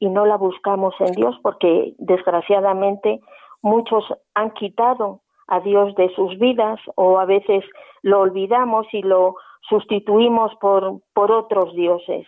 [0.00, 3.20] y no la buscamos en Dios porque desgraciadamente
[3.62, 7.64] muchos han quitado a Dios de sus vidas o a veces
[8.02, 9.36] lo olvidamos y lo
[9.68, 12.26] sustituimos por, por otros dioses.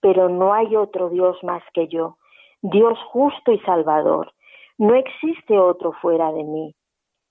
[0.00, 2.18] Pero no hay otro Dios más que yo,
[2.60, 4.32] Dios justo y salvador.
[4.78, 6.74] No existe otro fuera de mí.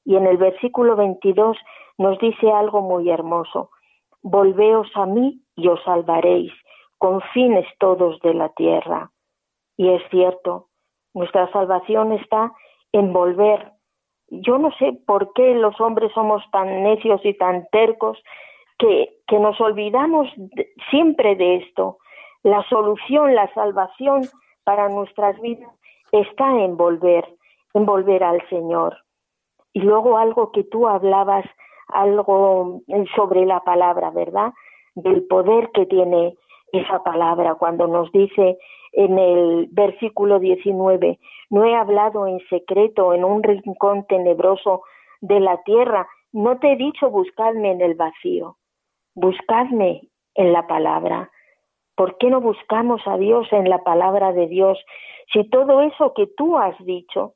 [0.05, 1.57] Y en el versículo 22
[1.97, 3.69] nos dice algo muy hermoso.
[4.21, 6.51] Volveos a mí y os salvaréis,
[6.97, 9.11] con fines todos de la tierra.
[9.77, 10.67] Y es cierto,
[11.13, 12.51] nuestra salvación está
[12.91, 13.71] en volver.
[14.29, 18.17] Yo no sé por qué los hombres somos tan necios y tan tercos
[18.77, 20.27] que, que nos olvidamos
[20.89, 21.97] siempre de esto.
[22.43, 24.23] La solución, la salvación
[24.63, 25.69] para nuestras vidas
[26.11, 27.25] está en volver,
[27.73, 28.97] en volver al Señor.
[29.73, 31.45] Y luego algo que tú hablabas,
[31.87, 32.81] algo
[33.15, 34.53] sobre la palabra, ¿verdad?
[34.95, 36.35] Del poder que tiene
[36.71, 38.57] esa palabra cuando nos dice
[38.93, 41.19] en el versículo 19,
[41.49, 44.83] no he hablado en secreto en un rincón tenebroso
[45.21, 48.57] de la tierra, no te he dicho buscadme en el vacío,
[49.15, 51.29] buscadme en la palabra.
[51.95, 54.79] ¿Por qué no buscamos a Dios en la palabra de Dios?
[55.31, 57.33] Si todo eso que tú has dicho,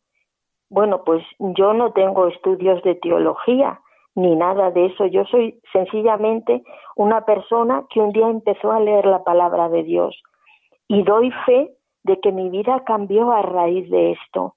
[0.76, 3.80] bueno, pues yo no tengo estudios de teología
[4.14, 6.64] ni nada de eso, yo soy sencillamente
[6.98, 10.22] una persona que un día empezó a leer la palabra de Dios
[10.90, 11.72] y doy fe
[12.04, 14.56] de que mi vida cambió a raíz de esto,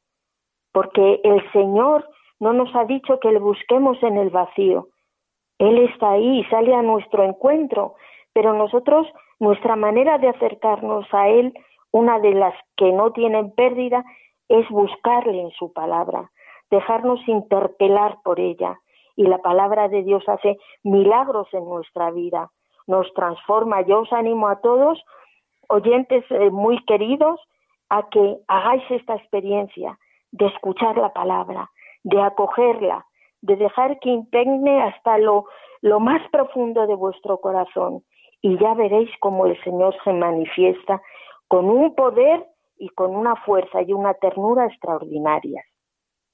[0.72, 2.04] porque el Señor
[2.40, 4.88] no nos ha dicho que le busquemos en el vacío.
[5.58, 7.94] Él está ahí y sale a nuestro encuentro,
[8.32, 9.06] pero nosotros,
[9.38, 11.54] nuestra manera de acercarnos a Él,
[11.92, 14.04] una de las que no tienen pérdida,
[14.48, 16.30] es buscarle en su palabra,
[16.70, 18.78] dejarnos interpelar por ella.
[19.16, 22.50] Y la palabra de Dios hace milagros en nuestra vida,
[22.86, 23.82] nos transforma.
[23.82, 25.02] Yo os animo a todos
[25.68, 27.40] oyentes eh, muy queridos,
[27.90, 29.98] a que hagáis esta experiencia
[30.32, 31.70] de escuchar la palabra,
[32.04, 33.06] de acogerla,
[33.40, 35.46] de dejar que impregne hasta lo,
[35.80, 38.02] lo más profundo de vuestro corazón
[38.42, 41.00] y ya veréis cómo el Señor se manifiesta
[41.48, 42.46] con un poder
[42.78, 45.64] y con una fuerza y una ternura extraordinarias.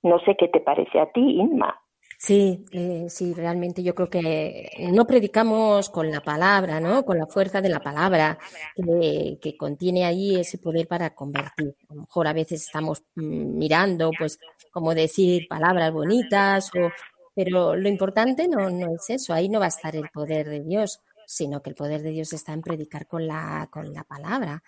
[0.02, 1.80] No sé qué te parece a ti, Inma.
[2.18, 7.04] Sí, eh, sí, realmente yo creo que no predicamos con la palabra, ¿no?
[7.04, 8.38] Con la fuerza de la palabra
[8.74, 11.74] que, que contiene ahí ese poder para convertir.
[11.88, 14.38] A lo mejor a veces estamos mm, mirando, pues,
[14.72, 16.90] como decir palabras bonitas, o,
[17.34, 20.60] pero lo importante no, no es eso, ahí no va a estar el poder de
[20.60, 24.62] Dios, sino que el poder de Dios está en predicar con la, con la palabra.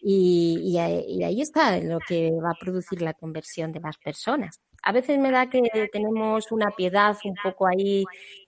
[0.00, 0.78] Y, y,
[1.24, 5.30] ahí está lo que va a producir la conversión de más personas a veces me
[5.30, 8.04] da que tenemos una piedad un poco ahí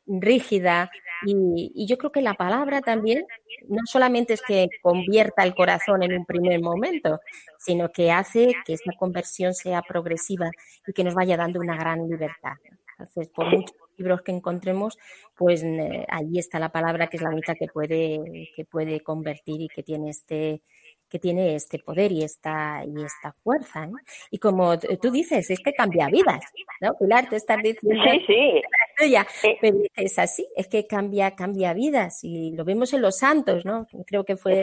[0.07, 0.91] rígida
[1.27, 3.25] y, yo creo que la palabra también
[3.69, 7.21] no solamente es que convierta el corazón en un primer momento,
[7.59, 10.51] sino que hace que esa conversión sea progresiva
[10.87, 12.55] y que nos vaya dando una gran libertad.
[12.99, 14.99] Entonces, por muchos libros que encontremos,
[15.37, 19.61] pues eh, allí está la palabra que es la única que puede, que puede convertir
[19.61, 20.63] y que tiene este,
[21.11, 23.87] que tiene este poder y esta, y esta fuerza.
[23.87, 23.99] ¿no?
[24.31, 26.41] Y como tú dices, es que cambia vidas,
[26.81, 26.97] ¿no?
[26.99, 28.03] Pilar, te estás diciendo.
[28.05, 28.63] Sí, sí.
[29.03, 29.57] Eh.
[29.61, 33.87] pero es así, es que cambia, cambia vidas y lo vemos en los santos, ¿no?
[34.07, 34.63] Creo que fue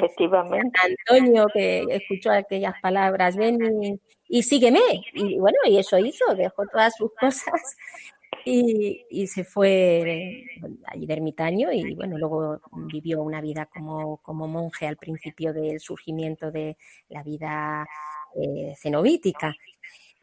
[1.09, 4.79] Antonio que escuchó aquellas palabras, ven y, y sígueme.
[5.13, 7.75] Y bueno, y eso hizo, dejó todas sus cosas
[8.45, 10.45] y, se fue
[10.85, 12.59] allí de ermitaño y bueno, luego
[12.91, 16.77] vivió una vida como, como monje al principio del surgimiento de
[17.09, 17.87] la vida
[18.35, 19.55] eh, cenobítica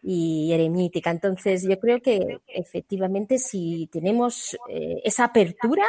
[0.03, 1.11] y eremítica.
[1.11, 5.85] Entonces, yo creo que efectivamente si tenemos eh, esa apertura,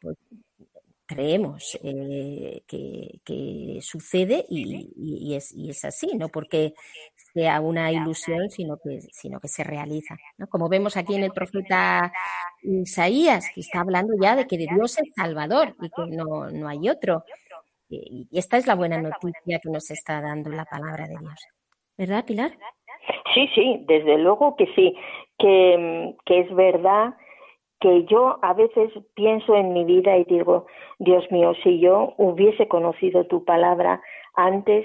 [0.00, 0.16] pues,
[1.06, 6.74] creemos eh, que, sucede y, es, y, es, así, no porque
[7.34, 10.16] sea una ilusión, sino que, sino que se realiza.
[10.38, 10.46] ¿no?
[10.48, 12.12] Como vemos aquí en el profeta
[12.62, 16.68] Isaías, que está hablando ya de que de Dios es Salvador y que no, no
[16.68, 17.24] hay otro.
[17.88, 21.48] Y esta es la buena noticia que nos está dando la palabra de Dios.
[21.98, 22.52] ¿Verdad, Pilar?
[23.34, 24.96] Sí, sí, desde luego que sí,
[25.38, 27.14] que, que es verdad
[27.80, 30.66] que yo a veces pienso en mi vida y digo,
[30.98, 34.02] Dios mío, si yo hubiese conocido tu palabra
[34.34, 34.84] antes,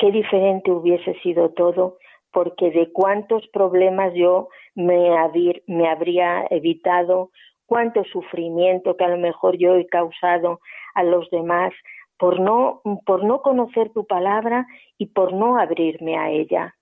[0.00, 1.98] qué diferente hubiese sido todo,
[2.32, 7.30] porque de cuántos problemas yo me, habría evitado,
[7.66, 10.60] cuánto sufrimiento que a lo mejor yo he causado
[10.94, 11.72] a los demás
[12.18, 16.74] por no, por no conocer tu palabra y por no abrirme a ella.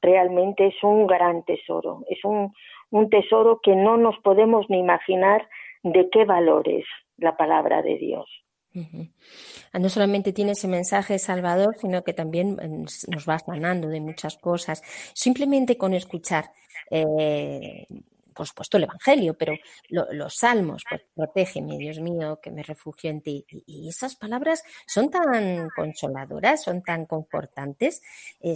[0.00, 2.52] Realmente es un gran tesoro, es un,
[2.90, 5.46] un tesoro que no nos podemos ni imaginar
[5.82, 6.84] de qué valor es
[7.18, 8.41] la palabra de Dios.
[8.74, 14.36] No solamente tiene ese mensaje salvador, sino que también mm, nos va sanando de muchas
[14.36, 14.82] cosas.
[15.14, 16.52] Simplemente con escuchar
[16.90, 17.86] eh,
[18.34, 19.54] por supuesto, el Evangelio, pero
[19.88, 23.44] los salmos, pues protégeme, Dios mío, que me refugio en ti.
[23.66, 28.00] Y, esas palabras son tan consoladoras, son tan confortantes,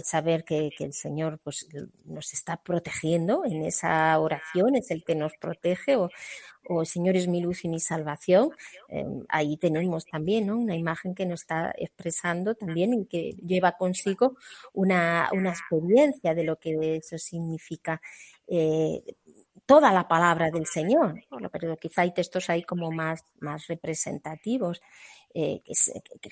[0.03, 1.67] saber que, el Señor pues,
[2.05, 6.09] nos está protegiendo en esa oración, es el que nos protege, o,
[6.69, 8.51] o Señor es mi luz y mi salvación.
[8.89, 14.37] Em, ahí tenemos también una imagen que nos está expresando también y que lleva consigo
[14.73, 18.01] una, una experiencia de lo que eso significa.
[18.47, 19.03] Eh,
[19.67, 24.81] toda la palabra del Señor, pero quizá hay textos ahí como más, más representativos,
[25.33, 25.61] eh,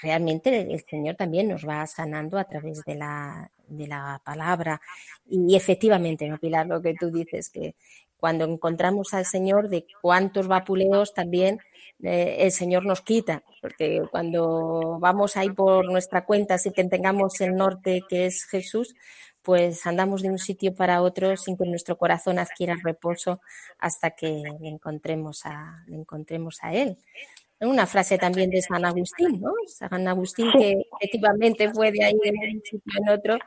[0.02, 4.82] realmente el Señor también nos va sanando a través de la, de la palabra.
[5.28, 6.66] Y, efectivamente, ¿no, Pilar?
[6.66, 7.76] Lo que tú dices, que
[8.18, 11.60] cuando encontramos al Señor, de cuántos vapuleos también
[12.02, 17.40] eh, el Señor nos quita, porque cuando vamos ahí por nuestra cuenta, si que tengamos
[17.42, 18.96] el norte que es Jesús,
[19.46, 23.40] pues andamos de un sitio para otro sin que nuestro corazón adquiera reposo
[23.80, 26.98] hasta que le encontremos a, le encontremos a Él.
[27.62, 29.54] Una frase también de San Agustín, ¿no?
[29.68, 33.38] San Agustín que efectivamente fue de ahí de un sitio en otro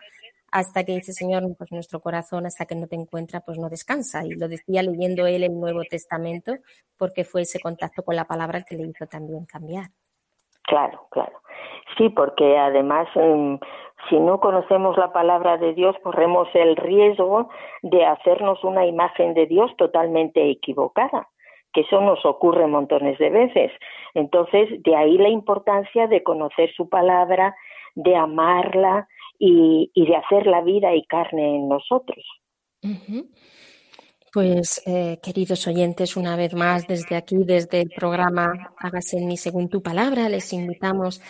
[0.50, 4.24] hasta que dice Señor, pues nuestro corazón hasta que no te encuentra, pues no descansa.
[4.24, 6.54] Y lo decía leyendo él el Nuevo Testamento,
[6.96, 9.90] porque fue ese contacto con la palabra el que le hizo también cambiar.
[10.62, 11.42] Claro, claro.
[11.96, 13.58] Sí, porque además em,
[14.08, 17.48] si no conocemos la palabra de Dios, corremos el riesgo
[17.82, 21.28] de hacernos una imagen de Dios totalmente equivocada,
[21.72, 23.72] que eso nos ocurre montones de veces.
[24.14, 27.54] Entonces, de ahí la importancia de conocer su palabra,
[27.94, 32.24] de amarla y, de hacer la vida y carne en nosotros.
[34.32, 39.36] Pues, eh, queridos oyentes, una vez más desde aquí, desde el programa Hágase en mí
[39.36, 41.20] según tu palabra, les invitamos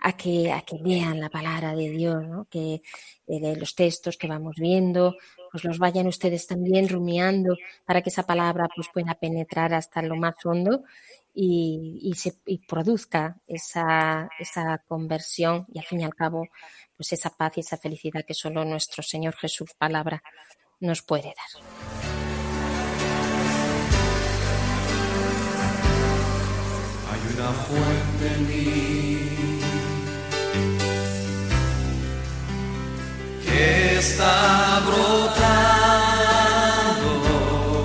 [0.00, 2.46] a que, a que lean la palabra de Dios, ¿no?
[2.46, 2.82] que
[3.26, 5.16] eh, los textos que vamos viendo,
[5.50, 10.16] pues los vayan ustedes también rumiando para que esa palabra pues pueda penetrar hasta lo
[10.16, 10.84] más hondo
[11.34, 12.34] y, y se
[12.66, 16.48] produzca esa, esa conversión y al fin y al cabo
[16.96, 20.22] pues esa paz y esa felicidad que solo nuestro Señor Jesús palabra
[20.80, 21.62] nos puede dar.
[27.10, 29.37] Hay una en mí
[33.58, 35.48] que está brotando,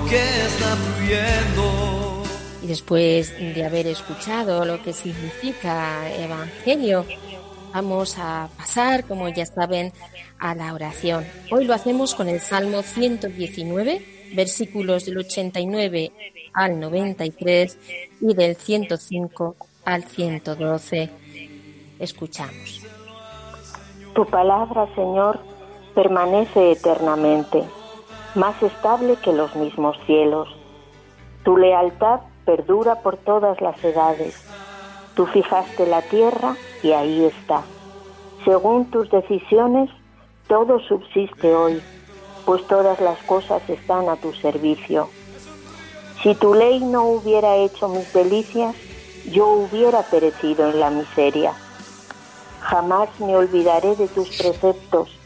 [0.08, 2.22] que está fluyendo.
[2.62, 7.04] Y después de haber escuchado lo que significa Evangelio,
[7.72, 9.92] vamos a pasar, como ya saben,
[10.38, 11.26] a la oración.
[11.50, 16.12] Hoy lo hacemos con el Salmo 119, versículos del 89
[16.52, 17.78] al 93
[18.20, 21.10] y del 105 al 112.
[21.98, 22.82] Escuchamos.
[24.14, 25.53] Tu palabra, Señor,
[25.94, 27.62] permanece eternamente,
[28.34, 30.48] más estable que los mismos cielos.
[31.44, 34.44] Tu lealtad perdura por todas las edades.
[35.14, 37.62] Tú fijaste la tierra y ahí está.
[38.44, 39.88] Según tus decisiones,
[40.48, 41.80] todo subsiste hoy,
[42.44, 45.08] pues todas las cosas están a tu servicio.
[46.22, 48.74] Si tu ley no hubiera hecho mis delicias,
[49.30, 51.52] yo hubiera perecido en la miseria.
[52.60, 55.23] Jamás me olvidaré de tus preceptos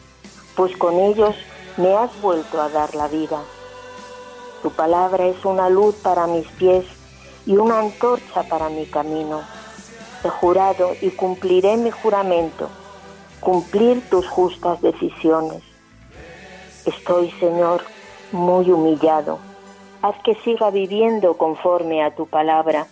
[0.59, 1.37] pues con ellos
[1.77, 3.39] me has vuelto a dar la vida.
[4.61, 6.85] Tu palabra es una luz para mis pies
[7.47, 9.43] y una antorcha para mi camino.
[10.25, 12.69] He jurado y cumpliré mi juramento,
[13.39, 15.63] cumplir tus justas decisiones.
[16.85, 17.85] Estoy, Señor,
[18.33, 19.39] muy humillado.
[20.03, 22.89] Haz que siga viviendo conforme a tu palabra.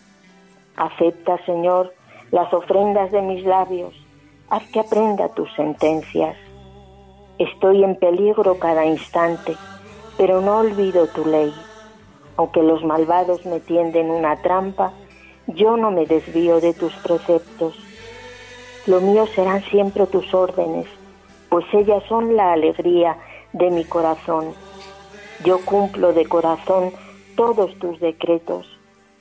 [0.77, 1.93] Acepta, Señor,
[2.31, 3.93] las ofrendas de mis labios.
[4.51, 6.37] Haz que aprenda tus sentencias.
[7.39, 9.57] Estoy en peligro cada instante,
[10.17, 11.53] pero no olvido tu ley.
[12.39, 14.93] Aunque los malvados me tienden una trampa,
[15.47, 17.75] yo no me desvío de tus preceptos.
[18.87, 20.87] Lo mío serán siempre tus órdenes,
[21.51, 23.19] pues ellas son la alegría
[23.53, 24.55] de mi corazón.
[25.45, 26.93] Yo cumplo de corazón
[27.37, 28.67] todos tus decretos,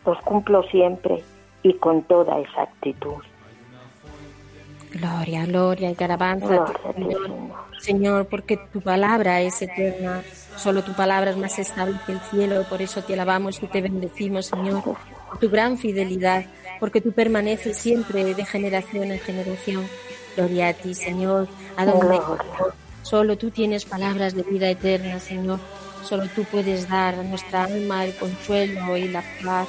[0.05, 1.21] los cumplo siempre
[1.63, 3.21] y con toda exactitud.
[4.95, 6.65] Gloria, gloria y alabanza,
[6.95, 7.31] Señor.
[7.81, 10.23] Señor, porque tu palabra es eterna,
[10.55, 13.81] solo tu palabra es más estable que el cielo, por eso te alabamos y te
[13.81, 16.45] bendecimos, Señor, por tu gran fidelidad,
[16.79, 19.85] porque tú permaneces siempre de generación en generación.
[20.37, 22.17] Gloria a ti, Señor, a donde
[23.01, 25.59] solo tú tienes palabras de vida eterna, Señor.
[26.03, 29.67] Solo tú puedes dar a nuestra alma el consuelo y la paz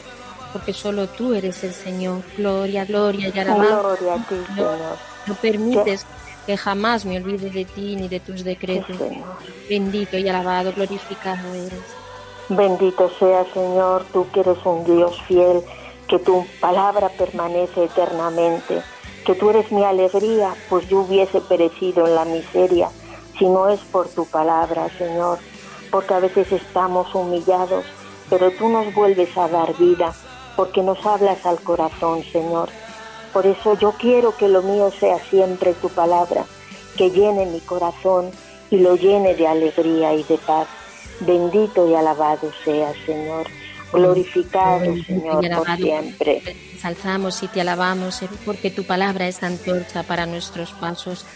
[0.53, 2.23] porque solo tú eres el Señor.
[2.37, 3.81] Gloria, gloria y alabanza.
[3.81, 5.16] Gloria a ti, Señor.
[5.27, 6.07] No permites
[6.47, 8.97] que jamás me olvide de ti ni de tus decretos.
[9.69, 11.83] Bendito y alabado, glorificado eres.
[12.49, 15.63] Bendito sea, Señor, tú que eres un Dios fiel,
[16.09, 18.81] que tu palabra permanece eternamente,
[19.25, 22.89] que tú eres mi alegría, pues yo hubiese perecido en la miseria
[23.39, 25.39] si no es por tu palabra, Señor,
[25.91, 27.85] porque a veces estamos humillados,
[28.31, 30.15] pero tú nos vuelves a dar vida,
[30.57, 32.71] porque nos hablas al corazón, Señor.
[33.37, 36.47] Por eso yo quiero que lo mío sea siempre tu palabra,
[36.97, 38.31] que llene mi corazón
[38.71, 40.67] y lo llene de alegría y de paz.
[41.21, 43.47] Bendito y alabado sea, Señor.
[43.93, 46.41] Glorificado, Señor, por siempre.
[46.47, 51.27] Te Salzamos y te alabamos, porque tu palabra es antorcha para nuestros pasos,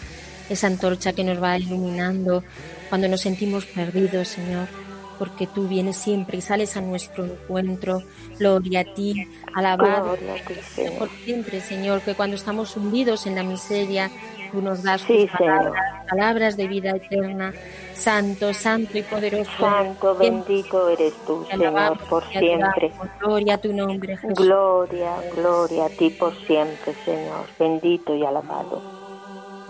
[0.49, 2.43] esa antorcha que nos va iluminando
[2.89, 4.90] cuando nos sentimos perdidos, Señor
[5.21, 8.01] porque tú vienes siempre y sales a nuestro encuentro.
[8.39, 10.17] Gloria a ti, alabado
[10.97, 14.09] por siempre, Señor, que cuando estamos hundidos en la miseria,
[14.51, 15.73] tú nos das tus palabras,
[16.09, 17.53] palabras de vida eterna.
[17.93, 19.51] Santo, santo y poderoso.
[19.59, 22.91] Santo, bendito eres tú, Señor, por siempre.
[23.19, 24.43] Gloria a tu nombre, Jesús.
[24.43, 27.45] Gloria, gloria a ti por siempre, Señor.
[27.59, 28.81] Bendito y alabado.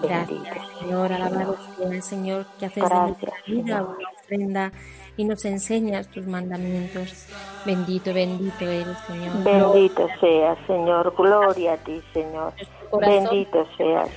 [0.02, 0.46] Bendito.
[0.46, 4.72] Gracias, Señor, alabado sea el Señor, que haces de nuestra vida una ofrenda
[5.18, 7.26] y nos enseñas tus mandamientos.
[7.66, 9.44] Bendito, bendito eres, Señor.
[9.44, 11.14] Bendito seas, Señor.
[11.18, 12.54] Gloria a ti, Señor.
[13.00, 14.10] Bendito seas.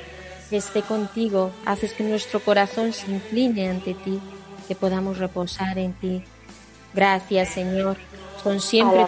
[0.51, 4.21] Esté contigo, haces que nuestro corazón se incline ante ti,
[4.69, 6.23] que podamos reposar en ti.
[6.93, 7.97] Gracias, Señor.
[8.43, 9.07] Son siempre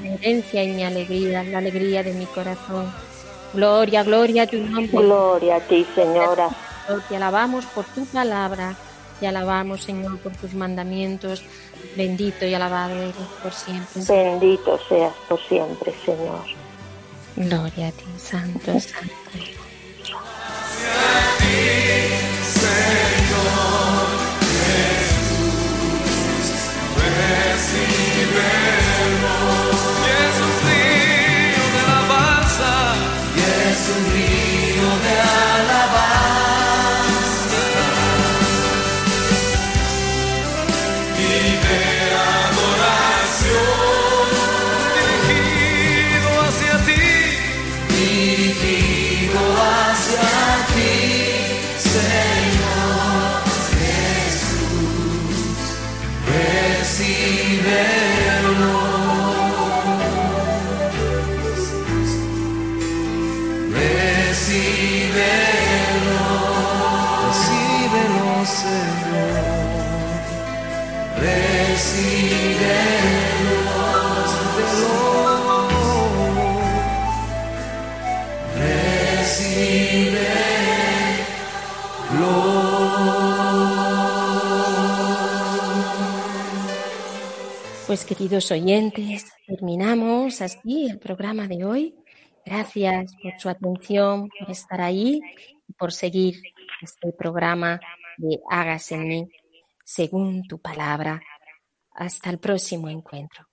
[0.00, 2.90] mi herencia y mi alegría, la alegría de mi corazón.
[3.52, 4.90] Gloria, gloria a tu nombre.
[4.90, 6.48] Gloria a ti, Señora.
[7.08, 8.74] Te alabamos por tu palabra
[9.20, 11.42] te alabamos, Señor, por tus mandamientos.
[11.96, 14.02] Bendito y alabado eres por siempre.
[14.08, 16.44] Bendito seas por siempre, Señor.
[17.36, 19.14] Gloria a ti, Santo, Santo.
[87.88, 91.94] Pues queridos oyentes, terminamos así el programa de hoy.
[92.44, 95.22] Gracias por su atención, por estar ahí
[95.66, 96.40] y por seguir
[96.82, 97.80] este programa
[98.18, 99.28] de Hágase en mí
[99.84, 101.20] según tu palabra.
[102.00, 103.44] Hasta el próximo encuentro.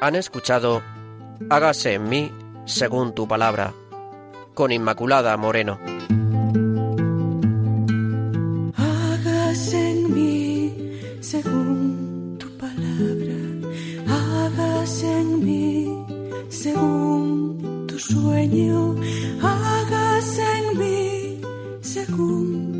[0.00, 0.82] Han escuchado
[1.50, 2.32] Hágase en mí
[2.64, 3.74] según tu palabra,
[4.54, 5.80] con Inmaculada Moreno.
[8.76, 11.67] Hágase en mí según
[15.20, 15.98] en mí
[16.48, 18.96] según tu sueño,
[19.42, 21.40] hágase en mí
[21.80, 22.77] según